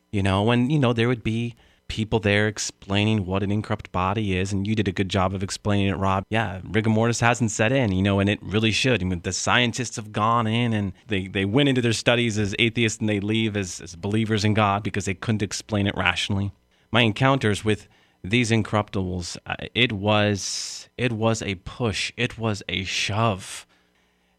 You 0.09 0.23
know, 0.23 0.49
and, 0.49 0.71
you 0.71 0.79
know, 0.79 0.93
there 0.93 1.09
would 1.09 1.23
be 1.23 1.55
people 1.89 2.19
there 2.19 2.47
explaining 2.47 3.25
what 3.25 3.43
an 3.43 3.51
incorrupt 3.51 3.91
body 3.91 4.37
is, 4.37 4.53
and 4.53 4.65
you 4.65 4.75
did 4.75 4.87
a 4.87 4.93
good 4.93 5.09
job 5.09 5.33
of 5.33 5.43
explaining 5.43 5.87
it, 5.87 5.97
Rob. 5.97 6.23
Yeah, 6.29 6.61
rigor 6.63 6.89
mortis 6.89 7.19
hasn't 7.19 7.51
set 7.51 7.73
in, 7.73 7.91
you 7.91 8.01
know, 8.01 8.21
and 8.21 8.29
it 8.29 8.39
really 8.41 8.71
should. 8.71 9.01
I 9.01 9.05
mean, 9.05 9.19
the 9.23 9.33
scientists 9.33 9.97
have 9.97 10.13
gone 10.13 10.47
in 10.47 10.71
and 10.71 10.93
they, 11.07 11.27
they 11.27 11.43
went 11.43 11.67
into 11.67 11.81
their 11.81 11.91
studies 11.91 12.37
as 12.37 12.55
atheists 12.59 12.99
and 12.99 13.09
they 13.09 13.19
leave 13.19 13.57
as, 13.57 13.81
as 13.81 13.97
believers 13.97 14.45
in 14.45 14.53
God 14.53 14.83
because 14.83 15.03
they 15.03 15.15
couldn't 15.15 15.43
explain 15.43 15.85
it 15.85 15.97
rationally. 15.97 16.53
My 16.91 17.01
encounters 17.01 17.65
with 17.65 17.89
these 18.23 18.51
incorruptibles, 18.51 19.37
uh, 19.45 19.55
it 19.73 19.91
was 19.91 20.89
it 20.97 21.11
was 21.11 21.41
a 21.41 21.55
push, 21.55 22.11
it 22.17 22.37
was 22.37 22.63
a 22.67 22.83
shove, 22.83 23.65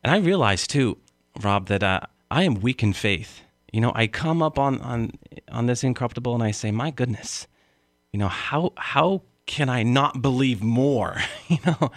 and 0.03 0.13
I 0.13 0.19
realized 0.19 0.71
too, 0.71 0.99
Rob, 1.41 1.67
that 1.67 1.83
uh, 1.83 2.01
I 2.31 2.43
am 2.43 2.57
weak 2.57 2.83
in 2.83 2.93
faith 2.93 3.43
you 3.73 3.81
know, 3.81 3.93
I 3.95 4.07
come 4.07 4.43
up 4.43 4.59
on 4.59 4.81
on 4.81 5.13
on 5.51 5.67
this 5.67 5.85
incorruptible 5.85 6.35
and 6.35 6.43
I 6.43 6.53
say, 6.53 6.71
"My 6.71 6.91
goodness, 6.91 7.47
you 8.13 8.19
know, 8.19 8.29
how 8.29 8.73
how 8.77 9.23
can 9.47 9.69
I 9.69 9.83
not 9.83 10.23
believe 10.23 10.63
more?" 10.63 11.23
you 11.49 11.59
know, 11.67 11.91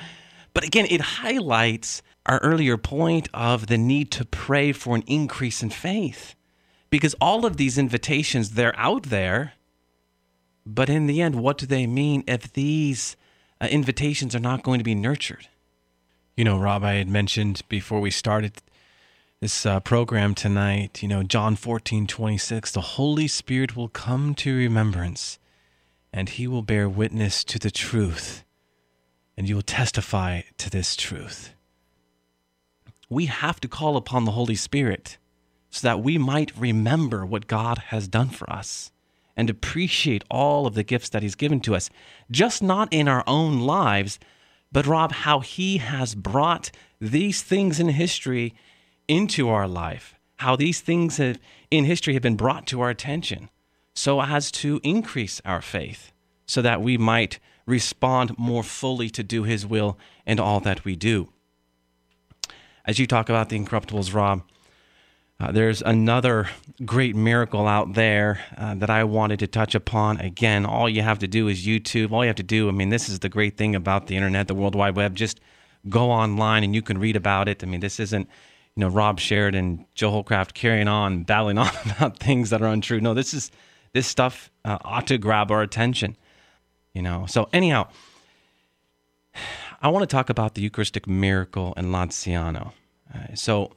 but 0.53 0.63
again, 0.65 0.87
it 0.89 1.01
highlights 1.01 2.01
our 2.25 2.39
earlier 2.39 2.77
point 2.77 3.29
of 3.33 3.67
the 3.67 3.77
need 3.77 4.11
to 4.11 4.25
pray 4.25 4.71
for 4.73 4.95
an 4.95 5.03
increase 5.07 5.63
in 5.63 5.69
faith. 5.69 6.35
Because 6.89 7.15
all 7.21 7.45
of 7.45 7.55
these 7.55 7.77
invitations, 7.77 8.51
they're 8.51 8.77
out 8.77 9.03
there, 9.03 9.53
but 10.75 10.89
in 10.89 11.07
the 11.07 11.21
end, 11.21 11.35
what 11.35 11.57
do 11.57 11.65
they 11.65 11.85
mean 11.85 12.23
if 12.27 12.53
these 12.53 13.17
uh, 13.59 13.67
invitations 13.69 14.35
are 14.35 14.39
not 14.39 14.63
going 14.63 14.79
to 14.79 14.83
be 14.83 14.95
nurtured? 14.95 15.47
You 16.37 16.45
know, 16.45 16.57
Rob, 16.57 16.83
I 16.83 16.93
had 16.93 17.09
mentioned 17.09 17.61
before 17.67 17.99
we 17.99 18.09
started 18.09 18.61
this 19.41 19.65
uh, 19.65 19.79
program 19.81 20.33
tonight, 20.33 21.01
you 21.01 21.09
know, 21.09 21.23
John 21.23 21.55
14, 21.55 22.07
26, 22.07 22.71
the 22.71 22.81
Holy 22.81 23.27
Spirit 23.27 23.75
will 23.75 23.89
come 23.89 24.33
to 24.35 24.55
remembrance 24.55 25.39
and 26.13 26.29
he 26.29 26.47
will 26.47 26.61
bear 26.61 26.87
witness 26.87 27.43
to 27.45 27.59
the 27.59 27.71
truth 27.71 28.45
and 29.35 29.49
you 29.49 29.55
will 29.55 29.61
testify 29.61 30.41
to 30.57 30.69
this 30.69 30.95
truth. 30.95 31.53
We 33.09 33.25
have 33.25 33.59
to 33.61 33.67
call 33.67 33.97
upon 33.97 34.25
the 34.25 34.31
Holy 34.31 34.55
Spirit 34.55 35.17
so 35.69 35.87
that 35.87 36.01
we 36.01 36.17
might 36.17 36.55
remember 36.57 37.25
what 37.25 37.47
God 37.47 37.77
has 37.87 38.07
done 38.07 38.29
for 38.29 38.49
us 38.49 38.91
and 39.41 39.49
appreciate 39.49 40.23
all 40.29 40.67
of 40.67 40.75
the 40.75 40.83
gifts 40.83 41.09
that 41.09 41.23
He's 41.23 41.33
given 41.33 41.59
to 41.61 41.73
us, 41.73 41.89
just 42.29 42.61
not 42.61 42.87
in 42.93 43.07
our 43.07 43.23
own 43.25 43.61
lives, 43.61 44.19
but 44.71 44.85
Rob, 44.85 45.11
how 45.11 45.39
He 45.39 45.79
has 45.79 46.13
brought 46.13 46.69
these 46.99 47.41
things 47.41 47.79
in 47.79 47.89
history 47.89 48.53
into 49.07 49.49
our 49.49 49.67
life, 49.67 50.13
how 50.37 50.55
these 50.55 50.79
things 50.79 51.17
have, 51.17 51.39
in 51.71 51.85
history 51.85 52.13
have 52.13 52.21
been 52.21 52.35
brought 52.35 52.67
to 52.67 52.81
our 52.81 52.91
attention 52.91 53.49
so 53.95 54.21
as 54.21 54.51
to 54.51 54.79
increase 54.83 55.41
our 55.43 55.59
faith, 55.59 56.11
so 56.45 56.61
that 56.61 56.83
we 56.83 56.95
might 56.95 57.39
respond 57.65 58.37
more 58.37 58.61
fully 58.61 59.09
to 59.09 59.23
do 59.23 59.41
His 59.41 59.65
will 59.65 59.97
in 60.23 60.39
all 60.39 60.59
that 60.59 60.85
we 60.85 60.95
do. 60.95 61.29
As 62.85 62.99
you 62.99 63.07
talk 63.07 63.27
about 63.27 63.49
the 63.49 63.57
incorruptibles, 63.57 64.13
Rob, 64.13 64.43
uh, 65.41 65.51
there's 65.51 65.81
another 65.81 66.47
great 66.85 67.15
miracle 67.15 67.67
out 67.67 67.93
there 67.93 68.39
uh, 68.57 68.75
that 68.75 68.91
I 68.91 69.03
wanted 69.05 69.39
to 69.39 69.47
touch 69.47 69.73
upon. 69.73 70.19
Again, 70.19 70.67
all 70.67 70.87
you 70.87 71.01
have 71.01 71.17
to 71.19 71.27
do 71.27 71.47
is 71.47 71.65
YouTube. 71.65 72.11
All 72.11 72.23
you 72.23 72.27
have 72.27 72.35
to 72.35 72.43
do, 72.43 72.69
I 72.69 72.71
mean, 72.71 72.89
this 72.89 73.09
is 73.09 73.19
the 73.19 73.29
great 73.29 73.57
thing 73.57 73.73
about 73.73 74.05
the 74.05 74.15
internet, 74.15 74.47
the 74.47 74.53
World 74.53 74.75
Wide 74.75 74.95
Web. 74.95 75.15
Just 75.15 75.39
go 75.89 76.11
online 76.11 76.63
and 76.63 76.75
you 76.75 76.83
can 76.83 76.99
read 76.99 77.15
about 77.15 77.47
it. 77.47 77.63
I 77.63 77.65
mean, 77.65 77.79
this 77.79 77.99
isn't 77.99 78.29
you 78.75 78.81
know 78.81 78.89
Rob 78.89 79.19
Sheridan, 79.19 79.87
Joe 79.95 80.11
Holcraft 80.11 80.53
carrying 80.53 80.87
on, 80.87 81.23
battling 81.31 81.57
on 81.57 81.71
about 81.85 82.19
things 82.19 82.51
that 82.51 82.61
are 82.61 82.67
untrue. 82.67 83.01
No, 83.01 83.15
this 83.15 83.33
is 83.33 83.49
this 83.93 84.05
stuff 84.05 84.51
uh, 84.63 84.77
ought 84.85 85.07
to 85.07 85.17
grab 85.17 85.49
our 85.49 85.63
attention. 85.63 86.17
You 86.93 87.01
know. 87.01 87.25
So 87.25 87.49
anyhow, 87.51 87.87
I 89.81 89.87
want 89.87 90.03
to 90.03 90.13
talk 90.13 90.29
about 90.29 90.53
the 90.53 90.61
Eucharistic 90.61 91.07
miracle 91.07 91.73
in 91.77 91.85
Lanciano. 91.85 92.73
Uh, 93.11 93.33
so 93.33 93.71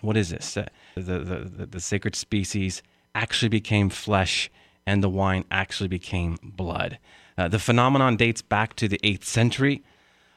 what 0.00 0.16
is 0.16 0.30
this? 0.30 0.54
The, 0.54 0.68
the, 0.94 1.18
the, 1.18 1.66
the 1.66 1.80
sacred 1.80 2.14
species 2.14 2.82
actually 3.14 3.48
became 3.48 3.90
flesh 3.90 4.50
and 4.86 5.02
the 5.02 5.08
wine 5.08 5.44
actually 5.50 5.88
became 5.88 6.36
blood. 6.42 6.98
Uh, 7.36 7.48
the 7.48 7.58
phenomenon 7.58 8.16
dates 8.16 8.42
back 8.42 8.74
to 8.76 8.88
the 8.88 8.98
8th 8.98 9.24
century. 9.24 9.82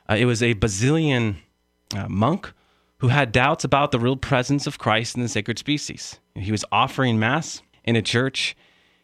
Uh, 0.10 0.16
it 0.16 0.26
was 0.26 0.44
a 0.44 0.54
Basilian 0.54 1.38
uh, 1.96 2.08
monk 2.08 2.54
who 3.00 3.10
had 3.10 3.32
doubts 3.32 3.64
about 3.64 3.92
the 3.92 4.00
real 4.00 4.16
presence 4.16 4.66
of 4.68 4.78
Christ 4.78 5.16
in 5.16 5.22
the 5.22 5.28
sacred 5.28 5.60
species. 5.60 6.20
He 6.36 6.52
was 6.52 6.64
offering 6.72 7.20
Mass 7.20 7.62
in 7.84 7.96
a 7.96 8.02
church 8.02 8.56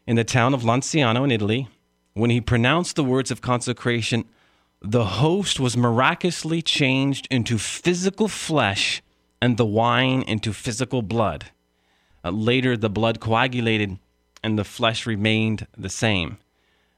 in 0.07 0.15
the 0.15 0.23
town 0.23 0.53
of 0.53 0.61
Lanciano 0.63 1.23
in 1.23 1.31
Italy. 1.31 1.67
When 2.13 2.29
he 2.29 2.41
pronounced 2.41 2.95
the 2.95 3.03
words 3.03 3.31
of 3.31 3.41
consecration, 3.41 4.25
the 4.81 5.05
host 5.05 5.59
was 5.59 5.75
miraculously 5.75 6.61
changed 6.61 7.27
into 7.29 7.57
physical 7.57 8.27
flesh 8.27 9.01
and 9.41 9.57
the 9.57 9.65
wine 9.65 10.21
into 10.23 10.53
physical 10.53 11.01
blood. 11.01 11.45
Uh, 12.23 12.31
later, 12.31 12.75
the 12.75 12.89
blood 12.89 13.19
coagulated 13.19 13.97
and 14.43 14.57
the 14.57 14.63
flesh 14.63 15.05
remained 15.05 15.67
the 15.77 15.89
same. 15.89 16.37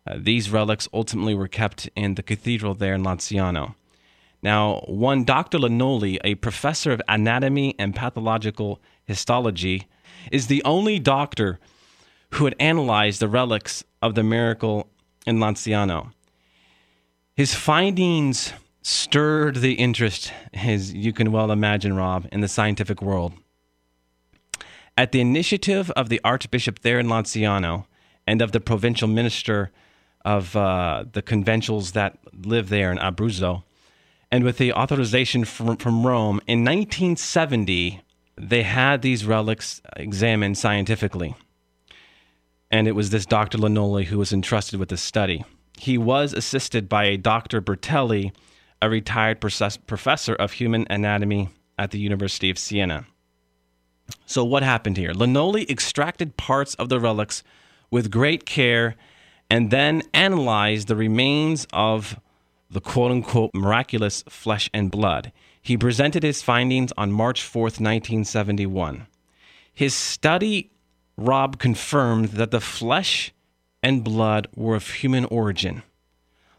Uh, 0.05 0.17
these 0.19 0.49
relics 0.49 0.87
ultimately 0.93 1.35
were 1.35 1.47
kept 1.47 1.89
in 1.95 2.15
the 2.15 2.23
cathedral 2.23 2.73
there 2.73 2.95
in 2.95 3.03
Lanciano. 3.03 3.75
Now, 4.41 4.83
one 4.87 5.23
Dr. 5.23 5.59
Linoli, 5.59 6.17
a 6.23 6.35
professor 6.35 6.91
of 6.91 7.01
anatomy 7.07 7.75
and 7.77 7.95
pathological 7.95 8.81
histology, 9.05 9.87
is 10.31 10.47
the 10.47 10.63
only 10.63 10.97
doctor 10.97 11.59
who 12.31 12.45
had 12.45 12.55
analyzed 12.59 13.19
the 13.19 13.27
relics 13.27 13.83
of 14.01 14.15
the 14.15 14.23
miracle 14.23 14.89
in 15.27 15.37
Lanciano. 15.37 16.11
His 17.35 17.53
findings 17.53 18.53
stirred 18.81 19.57
the 19.57 19.73
interest, 19.73 20.31
as 20.53 20.93
you 20.93 21.13
can 21.13 21.31
well 21.31 21.51
imagine, 21.51 21.95
Rob, 21.95 22.27
in 22.31 22.41
the 22.41 22.47
scientific 22.47 23.01
world. 23.01 23.33
At 24.97 25.11
the 25.11 25.21
initiative 25.21 25.89
of 25.91 26.09
the 26.09 26.19
Archbishop 26.23 26.79
there 26.79 26.99
in 26.99 27.07
Lanciano 27.07 27.85
and 28.27 28.41
of 28.41 28.51
the 28.51 28.59
provincial 28.59 29.07
minister 29.07 29.71
of 30.23 30.55
uh, 30.55 31.05
the 31.11 31.21
conventuals 31.21 31.93
that 31.93 32.19
live 32.45 32.69
there 32.69 32.91
in 32.91 32.97
Abruzzo, 32.97 33.63
and 34.31 34.43
with 34.43 34.57
the 34.57 34.73
authorization 34.73 35.43
from, 35.43 35.77
from 35.77 36.05
Rome, 36.05 36.39
in 36.47 36.63
1970, 36.63 38.01
they 38.37 38.63
had 38.63 39.01
these 39.01 39.25
relics 39.25 39.81
examined 39.95 40.57
scientifically. 40.57 41.35
And 42.71 42.87
it 42.87 42.93
was 42.93 43.09
this 43.09 43.25
Dr. 43.25 43.57
Linoli 43.57 44.05
who 44.05 44.17
was 44.17 44.31
entrusted 44.31 44.79
with 44.79 44.89
the 44.89 44.97
study. 44.97 45.43
He 45.77 45.97
was 45.97 46.31
assisted 46.33 46.87
by 46.87 47.05
a 47.05 47.17
Dr. 47.17 47.61
Bertelli, 47.61 48.31
a 48.81 48.89
retired 48.89 49.39
professor 49.39 50.35
of 50.35 50.53
human 50.53 50.87
anatomy 50.89 51.49
at 51.77 51.91
the 51.91 51.99
University 51.99 52.49
of 52.49 52.57
Siena. 52.57 53.05
So, 54.25 54.43
what 54.43 54.63
happened 54.63 54.97
here? 54.97 55.13
Linoli 55.13 55.69
extracted 55.69 56.37
parts 56.37 56.75
of 56.75 56.89
the 56.89 56.99
relics 56.99 57.43
with 57.89 58.11
great 58.11 58.45
care 58.45 58.95
and 59.49 59.71
then 59.71 60.01
analyzed 60.13 60.87
the 60.87 60.95
remains 60.95 61.67
of 61.73 62.19
the 62.69 62.81
quote 62.81 63.11
unquote 63.11 63.51
miraculous 63.53 64.23
flesh 64.29 64.69
and 64.73 64.89
blood. 64.89 65.31
He 65.61 65.77
presented 65.77 66.23
his 66.23 66.41
findings 66.41 66.91
on 66.97 67.11
March 67.11 67.41
4th, 67.41 67.79
1971. 67.79 69.07
His 69.73 69.93
study, 69.93 70.71
Rob, 71.17 71.59
confirmed 71.59 72.29
that 72.29 72.51
the 72.51 72.61
flesh 72.61 73.33
and 73.83 74.03
blood 74.03 74.47
were 74.55 74.75
of 74.75 74.89
human 74.89 75.25
origin. 75.25 75.83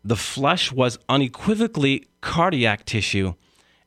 The 0.05 0.17
flesh 0.17 0.73
was 0.73 0.99
unequivocally 1.09 2.07
cardiac 2.21 2.85
tissue, 2.85 3.35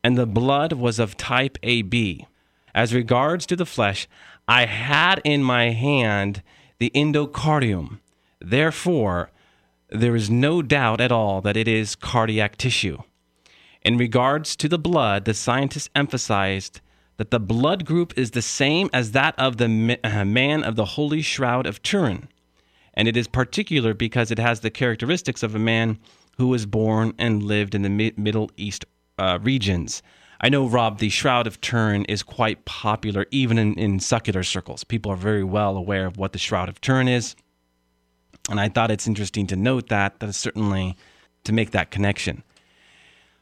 and 0.04 0.18
the 0.18 0.26
blood 0.26 0.74
was 0.74 1.00
of 1.00 1.18
type 1.18 1.58
AB. 1.64 2.26
As 2.74 2.94
regards 2.94 3.46
to 3.48 3.56
the 3.56 3.66
flesh, 3.66 4.08
I 4.48 4.66
had 4.66 5.22
in 5.24 5.44
my 5.44 5.72
hand 5.72 6.42
the 6.80 6.92
endocardium. 6.96 8.00
Therefore, 8.40 9.32
there 9.90 10.16
is 10.16 10.30
no 10.30 10.62
doubt 10.62 11.02
at 11.02 11.12
all 11.12 11.42
that 11.42 11.58
it 11.58 11.68
is 11.68 11.96
cardiac 11.96 12.58
tissue. 12.58 13.00
In 13.82 13.98
regards 13.98 14.56
to 14.58 14.70
the 14.70 14.80
blood, 14.80 15.26
the 15.26 15.34
scientists 15.34 15.90
emphasized 15.96 16.82
that 17.18 17.32
the 17.32 17.40
blood 17.40 17.86
group 17.86 18.18
is 18.18 18.32
the 18.32 18.42
same 18.42 18.90
as 18.92 19.12
that 19.12 19.36
of 19.38 19.58
the 19.58 20.00
uh, 20.04 20.26
man 20.26 20.64
of 20.64 20.76
the 20.76 20.86
Holy 20.86 21.22
Shroud 21.22 21.66
of 21.66 21.82
Turin, 21.82 22.28
and 22.96 23.08
it 23.08 23.18
is 23.18 23.28
particular 23.28 23.94
because 23.94 24.32
it 24.32 24.40
has 24.40 24.62
the 24.62 24.70
characteristics 24.70 25.44
of 25.44 25.56
a 25.56 25.60
man 25.60 26.00
who 26.38 26.48
was 26.48 26.66
born 26.66 27.14
and 27.18 27.44
lived 27.44 27.76
in 27.76 27.82
the 27.82 28.14
Middle 28.18 28.50
East 28.58 28.86
uh, 29.18 29.40
regions. 29.42 30.02
I 30.42 30.50
know, 30.50 30.68
Rob, 30.68 31.00
the 31.00 31.10
Shroud 31.10 31.48
of 31.48 31.62
Turin 31.62 32.06
is 32.06 32.22
quite 32.22 32.66
popular 32.66 33.26
even 33.32 33.58
in, 33.58 33.74
in 33.76 34.00
secular 34.00 34.44
circles. 34.44 34.84
People 34.84 35.12
are 35.12 35.18
very 35.18 35.44
well 35.44 35.78
aware 35.78 36.06
of 36.06 36.18
what 36.18 36.34
the 36.34 36.40
Shroud 36.40 36.70
of 36.70 36.82
Turin 36.82 37.08
is. 37.08 37.36
And 38.50 38.60
I 38.60 38.70
thought 38.70 38.92
it's 38.92 39.08
interesting 39.08 39.48
to 39.48 39.56
note 39.56 39.90
that, 39.90 40.20
that 40.20 40.30
is 40.30 40.38
certainly 40.38 40.96
to 41.46 41.54
make 41.54 41.72
that 41.72 41.90
connection. 41.90 42.44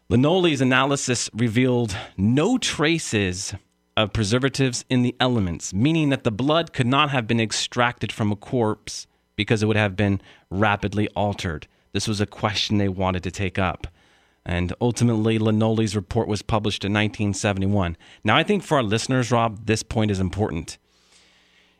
Linoli's 0.09 0.61
analysis 0.61 1.29
revealed 1.33 1.97
no 2.15 2.57
traces 2.57 3.53
of 3.97 4.13
preservatives 4.13 4.85
in 4.89 5.01
the 5.01 5.15
elements, 5.19 5.73
meaning 5.73 6.09
that 6.09 6.23
the 6.23 6.31
blood 6.31 6.73
could 6.73 6.87
not 6.87 7.09
have 7.09 7.27
been 7.27 7.39
extracted 7.39 8.11
from 8.11 8.31
a 8.31 8.35
corpse 8.35 9.07
because 9.35 9.63
it 9.63 9.67
would 9.67 9.77
have 9.77 9.95
been 9.95 10.21
rapidly 10.49 11.07
altered. 11.09 11.67
This 11.91 12.07
was 12.07 12.21
a 12.21 12.25
question 12.25 12.77
they 12.77 12.89
wanted 12.89 13.23
to 13.23 13.31
take 13.31 13.57
up. 13.57 13.87
And 14.45 14.73
ultimately, 14.81 15.39
Linoli's 15.39 15.95
report 15.95 16.27
was 16.27 16.41
published 16.41 16.83
in 16.83 16.91
1971. 16.91 17.95
Now, 18.23 18.35
I 18.35 18.43
think 18.43 18.63
for 18.63 18.77
our 18.77 18.83
listeners, 18.83 19.31
Rob, 19.31 19.65
this 19.65 19.83
point 19.83 20.11
is 20.11 20.19
important. 20.19 20.77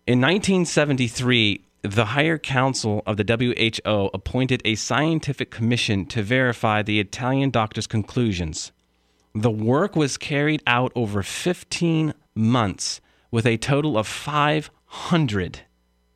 In 0.08 0.22
1973, 0.22 1.66
the 1.82 2.06
higher 2.06 2.38
council 2.38 3.04
of 3.06 3.18
the 3.18 3.26
WHO 3.26 4.10
appointed 4.14 4.62
a 4.64 4.76
scientific 4.76 5.52
commission 5.52 6.06
to 6.06 6.24
verify 6.24 6.82
the 6.82 7.00
Italian 7.00 7.50
doctor's 7.50 7.88
conclusions. 7.88 8.72
The 9.36 9.52
work 9.52 9.96
was 9.96 10.18
carried 10.18 10.64
out 10.66 10.94
over 10.96 11.24
15 11.24 12.14
months 12.36 13.02
with 13.32 13.46
a 13.46 13.58
total 13.58 13.98
of 13.98 14.08
500 14.08 15.62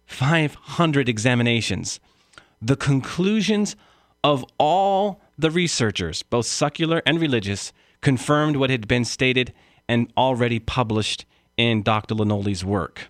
500 0.07 1.07
examinations. 1.07 1.99
The 2.61 2.75
conclusions 2.75 3.75
of 4.23 4.43
all 4.57 5.21
the 5.37 5.51
researchers, 5.51 6.23
both 6.23 6.47
secular 6.47 7.03
and 7.05 7.21
religious, 7.21 7.71
confirmed 8.01 8.55
what 8.55 8.69
had 8.69 8.87
been 8.87 9.05
stated 9.05 9.53
and 9.87 10.11
already 10.17 10.59
published 10.59 11.25
in 11.55 11.83
Dr. 11.83 12.15
Linoli's 12.15 12.65
work. 12.65 13.09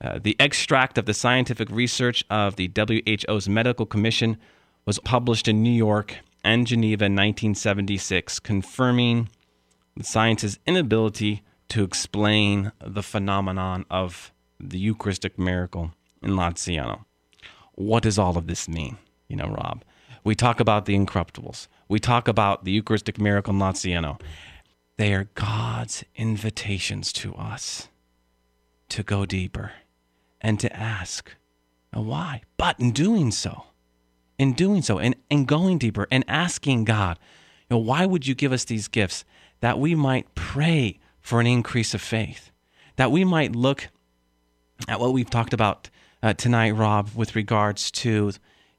Uh, 0.00 0.18
the 0.22 0.36
extract 0.38 0.98
of 0.98 1.06
the 1.06 1.14
scientific 1.14 1.68
research 1.70 2.24
of 2.30 2.56
the 2.56 2.70
WHO's 2.76 3.48
Medical 3.48 3.86
Commission 3.86 4.36
was 4.86 4.98
published 5.00 5.48
in 5.48 5.62
New 5.62 5.72
York 5.72 6.16
and 6.44 6.66
Geneva 6.66 7.06
in 7.06 7.12
1976, 7.12 8.38
confirming 8.38 9.28
the 9.96 10.04
science's 10.04 10.58
inability 10.66 11.42
to 11.68 11.82
explain 11.82 12.72
the 12.80 13.02
phenomenon 13.02 13.84
of 13.90 14.32
the 14.60 14.78
Eucharistic 14.78 15.38
miracle 15.38 15.92
in 16.22 16.30
Lanciano. 16.30 17.04
What 17.74 18.02
does 18.02 18.18
all 18.18 18.36
of 18.36 18.46
this 18.46 18.68
mean? 18.68 18.98
You 19.28 19.36
know, 19.36 19.48
Rob, 19.48 19.84
we 20.24 20.34
talk 20.34 20.60
about 20.60 20.86
the 20.86 20.96
incorruptibles. 20.96 21.68
We 21.88 21.98
talk 21.98 22.28
about 22.28 22.64
the 22.64 22.72
Eucharistic 22.72 23.20
miracle 23.20 23.52
in 23.52 23.60
Lanciano. 23.60 24.20
They 24.96 25.14
are 25.14 25.28
God's 25.34 26.04
invitations 26.16 27.12
to 27.14 27.34
us 27.34 27.88
to 28.88 29.02
go 29.02 29.24
deeper 29.26 29.72
and 30.40 30.58
to 30.60 30.74
ask 30.74 31.34
why. 31.92 32.42
But 32.56 32.78
in 32.80 32.92
doing 32.92 33.30
so, 33.30 33.64
in 34.38 34.52
doing 34.52 34.82
so, 34.82 34.98
and, 34.98 35.16
and 35.30 35.46
going 35.46 35.78
deeper 35.78 36.06
and 36.10 36.24
asking 36.28 36.84
God, 36.84 37.18
you 37.68 37.76
know, 37.76 37.78
why 37.78 38.06
would 38.06 38.26
you 38.26 38.34
give 38.34 38.52
us 38.52 38.64
these 38.64 38.88
gifts? 38.88 39.24
That 39.60 39.78
we 39.78 39.94
might 39.94 40.34
pray 40.34 41.00
for 41.20 41.40
an 41.40 41.46
increase 41.46 41.94
of 41.94 42.00
faith, 42.00 42.50
that 42.96 43.10
we 43.10 43.24
might 43.24 43.54
look 43.54 43.88
at 44.86 45.00
what 45.00 45.12
we've 45.12 45.30
talked 45.30 45.52
about 45.52 45.90
uh, 46.22 46.34
tonight, 46.34 46.72
Rob, 46.72 47.10
with 47.14 47.34
regards 47.34 47.90
to, 47.90 48.32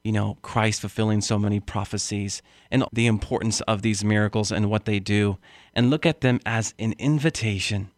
you 0.04 0.12
know, 0.12 0.38
Christ 0.42 0.82
fulfilling 0.82 1.22
so 1.22 1.38
many 1.38 1.60
prophecies 1.60 2.42
and 2.72 2.84
the 2.94 3.08
importance 3.08 3.62
of 3.62 3.82
these 3.82 4.04
miracles 4.04 4.52
and 4.52 4.70
what 4.70 4.86
they 4.86 5.00
do, 5.00 5.38
and 5.74 5.90
look 5.90 6.06
at 6.06 6.22
them 6.22 6.40
as 6.46 6.74
an 6.80 6.94
invitation 7.00 7.90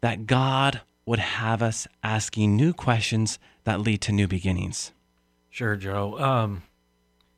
that 0.00 0.26
God 0.26 0.80
would 1.04 1.18
have 1.18 1.62
us 1.62 1.86
asking 2.02 2.56
new 2.56 2.72
questions 2.72 3.38
that 3.64 3.80
lead 3.80 4.00
to 4.02 4.12
new 4.12 4.26
beginnings. 4.26 4.92
Sure, 5.50 5.76
Joe. 5.76 6.18
Um, 6.18 6.62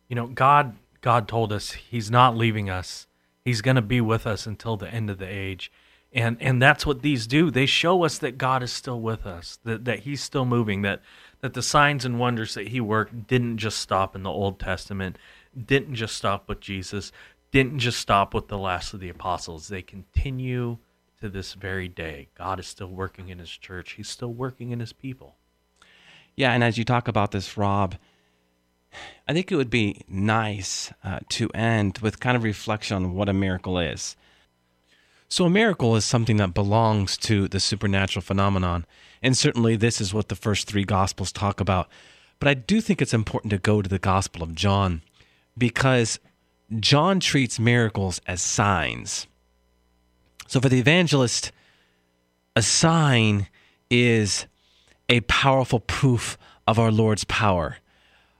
you 0.09 0.17
know, 0.17 0.27
God 0.27 0.77
God 1.01 1.29
told 1.29 1.53
us 1.53 1.73
He's 1.73 2.11
not 2.11 2.37
leaving 2.37 2.69
us. 2.69 3.07
He's 3.45 3.61
going 3.63 3.77
to 3.77 3.83
be 3.83 4.01
with 4.01 4.27
us 4.27 4.47
until 4.47 4.77
the 4.77 4.93
end 4.93 5.09
of 5.09 5.19
the 5.19 5.27
age, 5.27 5.71
and 6.13 6.37
and 6.41 6.61
that's 6.63 6.87
what 6.87 7.03
these 7.03 7.27
do. 7.27 7.51
They 7.51 7.67
show 7.67 8.05
us 8.05 8.19
that 8.19 8.39
God 8.39 8.63
is 8.63 8.73
still 8.73 9.01
with 9.01 9.27
us, 9.27 9.59
that 9.65 9.85
that 9.85 10.01
He's 10.01 10.23
still 10.23 10.45
moving, 10.45 10.83
that 10.83 11.03
that 11.41 11.55
the 11.55 11.63
signs 11.63 12.05
and 12.05 12.19
wonders 12.19 12.55
that 12.55 12.69
He 12.69 12.81
worked 12.81 13.27
didn't 13.27 13.59
just 13.59 13.79
stop 13.79 14.17
in 14.17 14.23
the 14.23 14.31
Old 14.31 14.59
Testament, 14.59 15.19
didn't 15.67 15.95
just 15.95 16.17
stop 16.17 16.49
with 16.49 16.61
Jesus, 16.61 17.13
didn't 17.51 17.79
just 17.79 17.99
stop 17.99 18.35
with 18.35 18.49
the 18.49 18.59
last 18.59 18.95
of 18.95 19.01
the 19.01 19.09
apostles. 19.09 19.69
They 19.69 19.83
continue 19.83 20.79
to 21.21 21.29
this 21.29 21.55
very 21.55 21.89
day. 21.89 22.29
God 22.37 22.61
is 22.61 22.67
still 22.67 22.89
working 22.89 23.29
in 23.29 23.39
his 23.39 23.51
church, 23.51 23.93
he's 23.93 24.09
still 24.09 24.33
working 24.33 24.71
in 24.71 24.81
his 24.81 24.93
people. 24.93 25.37
Yeah, 26.37 26.53
and 26.53 26.63
as 26.63 26.79
you 26.79 26.85
talk 26.85 27.09
about 27.09 27.33
this, 27.33 27.57
Rob, 27.57 27.97
I 29.27 29.33
think 29.33 29.51
it 29.51 29.57
would 29.57 29.71
be 29.71 30.03
nice 30.09 30.93
uh, 31.03 31.19
to 31.31 31.51
end 31.51 31.99
with 31.99 32.21
kind 32.21 32.37
of 32.37 32.45
reflection 32.45 32.97
on 32.97 33.15
what 33.15 33.29
a 33.29 33.33
miracle 33.33 33.79
is. 33.79 34.17
So, 35.31 35.45
a 35.45 35.51
miracle 35.51 35.95
is 35.95 36.07
something 36.07 36.39
that 36.39 36.55
belongs 36.55 37.19
to 37.19 37.49
the 37.49 37.61
supernatural 37.61 38.23
phenomenon. 38.23 38.87
And 39.23 39.37
certainly, 39.37 39.77
this 39.77 40.01
is 40.01 40.15
what 40.15 40.29
the 40.29 40.35
first 40.35 40.67
three 40.67 40.85
Gospels 40.85 41.33
talk 41.33 41.61
about. 41.61 41.89
But 42.39 42.49
I 42.49 42.55
do 42.55 42.81
think 42.81 43.03
it's 43.03 43.13
important 43.13 43.51
to 43.51 43.59
go 43.59 43.83
to 43.83 43.89
the 43.89 43.99
Gospel 43.99 44.43
of 44.43 44.55
John 44.55 45.03
because 45.57 46.19
John 46.81 47.21
treats 47.21 47.59
miracles 47.59 48.23
as 48.27 48.41
signs. 48.41 49.27
So, 50.47 50.61
for 50.61 50.71
the 50.71 50.79
evangelist, 50.79 51.53
a 52.57 52.63
sign 52.63 53.49
is 53.91 54.47
a 55.11 55.21
powerful 55.21 55.81
proof 55.81 56.39
of 56.67 56.79
our 56.79 56.91
Lord's 56.91 57.25
power, 57.25 57.77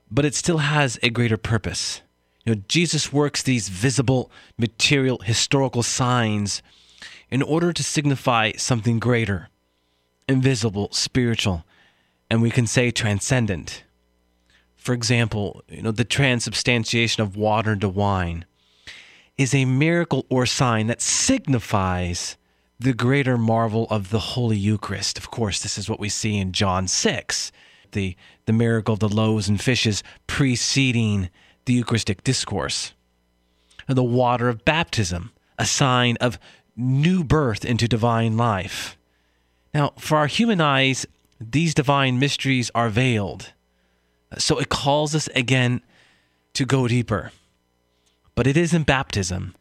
but 0.09 0.25
it 0.25 0.33
still 0.33 0.57
has 0.57 0.97
a 1.03 1.11
greater 1.11 1.37
purpose. 1.37 2.01
You 2.45 2.55
know, 2.55 2.61
Jesus 2.67 3.13
works 3.13 3.43
these 3.43 3.69
visible, 3.69 4.31
material, 4.57 5.19
historical 5.19 5.83
signs 5.83 6.63
in 7.31 7.41
order 7.41 7.71
to 7.73 7.83
signify 7.83 8.51
something 8.53 8.99
greater, 8.99 9.49
invisible, 10.27 10.89
spiritual, 10.91 11.65
and 12.29 12.41
we 12.41 12.51
can 12.51 12.67
say 12.67 12.91
transcendent. 12.91 13.83
For 14.77 14.93
example, 14.93 15.63
you 15.67 15.81
know, 15.81 15.91
the 15.91 16.05
transubstantiation 16.05 17.21
of 17.21 17.35
water 17.35 17.73
into 17.73 17.89
wine 17.89 18.45
is 19.37 19.53
a 19.53 19.65
miracle 19.65 20.25
or 20.29 20.45
sign 20.45 20.87
that 20.87 21.01
signifies 21.01 22.37
the 22.79 22.93
greater 22.93 23.37
marvel 23.37 23.87
of 23.89 24.09
the 24.09 24.19
Holy 24.19 24.57
Eucharist. 24.57 25.17
Of 25.17 25.31
course, 25.31 25.61
this 25.61 25.77
is 25.77 25.89
what 25.89 25.99
we 25.99 26.09
see 26.09 26.37
in 26.37 26.53
John 26.53 26.87
6, 26.87 27.51
the, 27.91 28.15
the 28.45 28.53
miracle 28.53 28.93
of 28.93 28.99
the 28.99 29.09
loaves 29.09 29.49
and 29.49 29.59
fishes 29.59 30.01
preceding 30.27 31.29
the 31.65 31.73
Eucharistic 31.73 32.23
discourse. 32.23 32.93
And 33.87 33.97
the 33.97 34.03
water 34.03 34.47
of 34.47 34.63
baptism, 34.63 35.31
a 35.57 35.65
sign 35.65 36.15
of 36.21 36.39
new 36.79 37.23
birth 37.23 37.65
into 37.65 37.87
divine 37.87 38.37
life. 38.37 38.97
Now, 39.73 39.93
for 39.97 40.17
our 40.17 40.27
human 40.27 40.61
eyes, 40.61 41.05
these 41.39 41.73
divine 41.73 42.19
mysteries 42.19 42.71
are 42.73 42.89
veiled. 42.89 43.53
So 44.37 44.57
it 44.57 44.69
calls 44.69 45.13
us 45.13 45.27
again 45.35 45.81
to 46.53 46.65
go 46.65 46.87
deeper. 46.87 47.31
But 48.35 48.47
it 48.47 48.57
is 48.57 48.73
in 48.73 48.83
baptism 48.83 49.55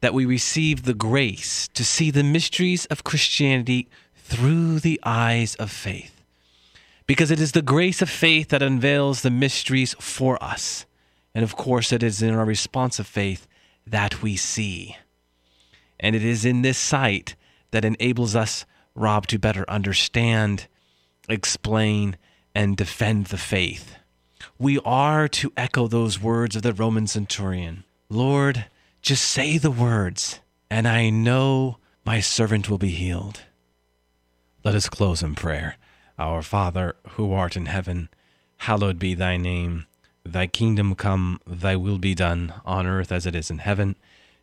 that 0.00 0.14
we 0.14 0.24
receive 0.24 0.82
the 0.82 0.94
grace 0.94 1.68
to 1.68 1.84
see 1.84 2.10
the 2.10 2.24
mysteries 2.24 2.86
of 2.86 3.04
Christianity 3.04 3.88
through 4.16 4.80
the 4.80 5.00
eyes 5.04 5.54
of 5.56 5.70
faith. 5.70 6.22
Because 7.06 7.30
it 7.30 7.40
is 7.40 7.52
the 7.52 7.62
grace 7.62 8.00
of 8.00 8.08
faith 8.08 8.48
that 8.48 8.62
unveils 8.62 9.22
the 9.22 9.30
mysteries 9.30 9.94
for 10.00 10.42
us. 10.42 10.86
And 11.34 11.44
of 11.44 11.56
course, 11.56 11.92
it 11.92 12.02
is 12.02 12.22
in 12.22 12.34
our 12.34 12.44
response 12.44 12.98
of 12.98 13.06
faith 13.06 13.46
that 13.86 14.22
we 14.22 14.36
see. 14.36 14.96
And 16.02 16.14
it 16.14 16.24
is 16.24 16.44
in 16.44 16.60
this 16.60 16.76
sight 16.76 17.36
that 17.70 17.84
enables 17.84 18.36
us, 18.36 18.66
Rob, 18.94 19.26
to 19.28 19.38
better 19.38 19.64
understand, 19.70 20.66
explain, 21.28 22.18
and 22.54 22.76
defend 22.76 23.26
the 23.26 23.38
faith. 23.38 23.96
We 24.58 24.78
are 24.80 25.28
to 25.28 25.52
echo 25.56 25.86
those 25.86 26.20
words 26.20 26.56
of 26.56 26.62
the 26.62 26.74
Roman 26.74 27.06
centurion 27.06 27.84
Lord, 28.08 28.66
just 29.00 29.24
say 29.24 29.56
the 29.56 29.70
words, 29.70 30.40
and 30.68 30.86
I 30.86 31.08
know 31.08 31.78
my 32.04 32.20
servant 32.20 32.68
will 32.68 32.78
be 32.78 32.90
healed. 32.90 33.42
Let 34.64 34.74
us 34.74 34.88
close 34.88 35.22
in 35.22 35.34
prayer. 35.34 35.76
Our 36.18 36.42
Father, 36.42 36.94
who 37.10 37.32
art 37.32 37.56
in 37.56 37.66
heaven, 37.66 38.08
hallowed 38.58 38.98
be 38.98 39.14
thy 39.14 39.36
name. 39.36 39.86
Thy 40.24 40.46
kingdom 40.46 40.94
come, 40.94 41.40
thy 41.46 41.74
will 41.74 41.98
be 41.98 42.14
done, 42.14 42.52
on 42.64 42.86
earth 42.86 43.10
as 43.10 43.26
it 43.26 43.34
is 43.34 43.50
in 43.50 43.58
heaven. 43.58 43.96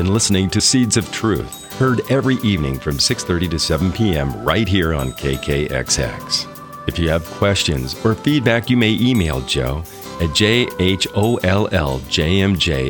been 0.00 0.14
listening 0.14 0.48
to 0.48 0.62
Seeds 0.62 0.96
of 0.96 1.12
Truth, 1.12 1.74
heard 1.74 2.00
every 2.10 2.36
evening 2.36 2.78
from 2.78 2.96
6:30 2.96 3.50
to 3.50 3.58
7 3.58 3.92
p.m. 3.92 4.32
right 4.42 4.66
here 4.66 4.94
on 4.94 5.12
KKXX. 5.12 6.46
If 6.88 6.98
you 6.98 7.10
have 7.10 7.26
questions 7.32 7.94
or 8.02 8.14
feedback, 8.14 8.70
you 8.70 8.78
may 8.78 8.92
email 8.92 9.42
Joe 9.42 9.84
at 10.18 10.30
jholljmj 10.30 11.42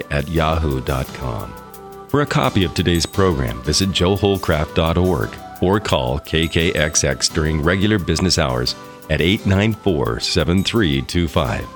at 0.08 0.28
yahoo.com. 0.28 1.52
For 2.06 2.20
a 2.20 2.26
copy 2.26 2.62
of 2.62 2.74
today's 2.74 3.06
program, 3.06 3.60
visit 3.62 3.88
joeholcraft.org 3.88 5.30
or 5.60 5.80
call 5.80 6.20
KKXX 6.20 7.34
during 7.34 7.60
regular 7.60 7.98
business 7.98 8.38
hours 8.38 8.76
at 9.10 9.20
894 9.20 10.20
7325. 10.20 11.66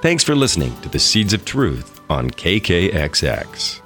Thanks 0.00 0.22
for 0.22 0.36
listening 0.36 0.80
to 0.82 0.88
the 0.88 1.00
Seeds 1.00 1.32
of 1.32 1.44
Truth 1.44 2.00
on 2.08 2.30
KKXX. 2.30 3.80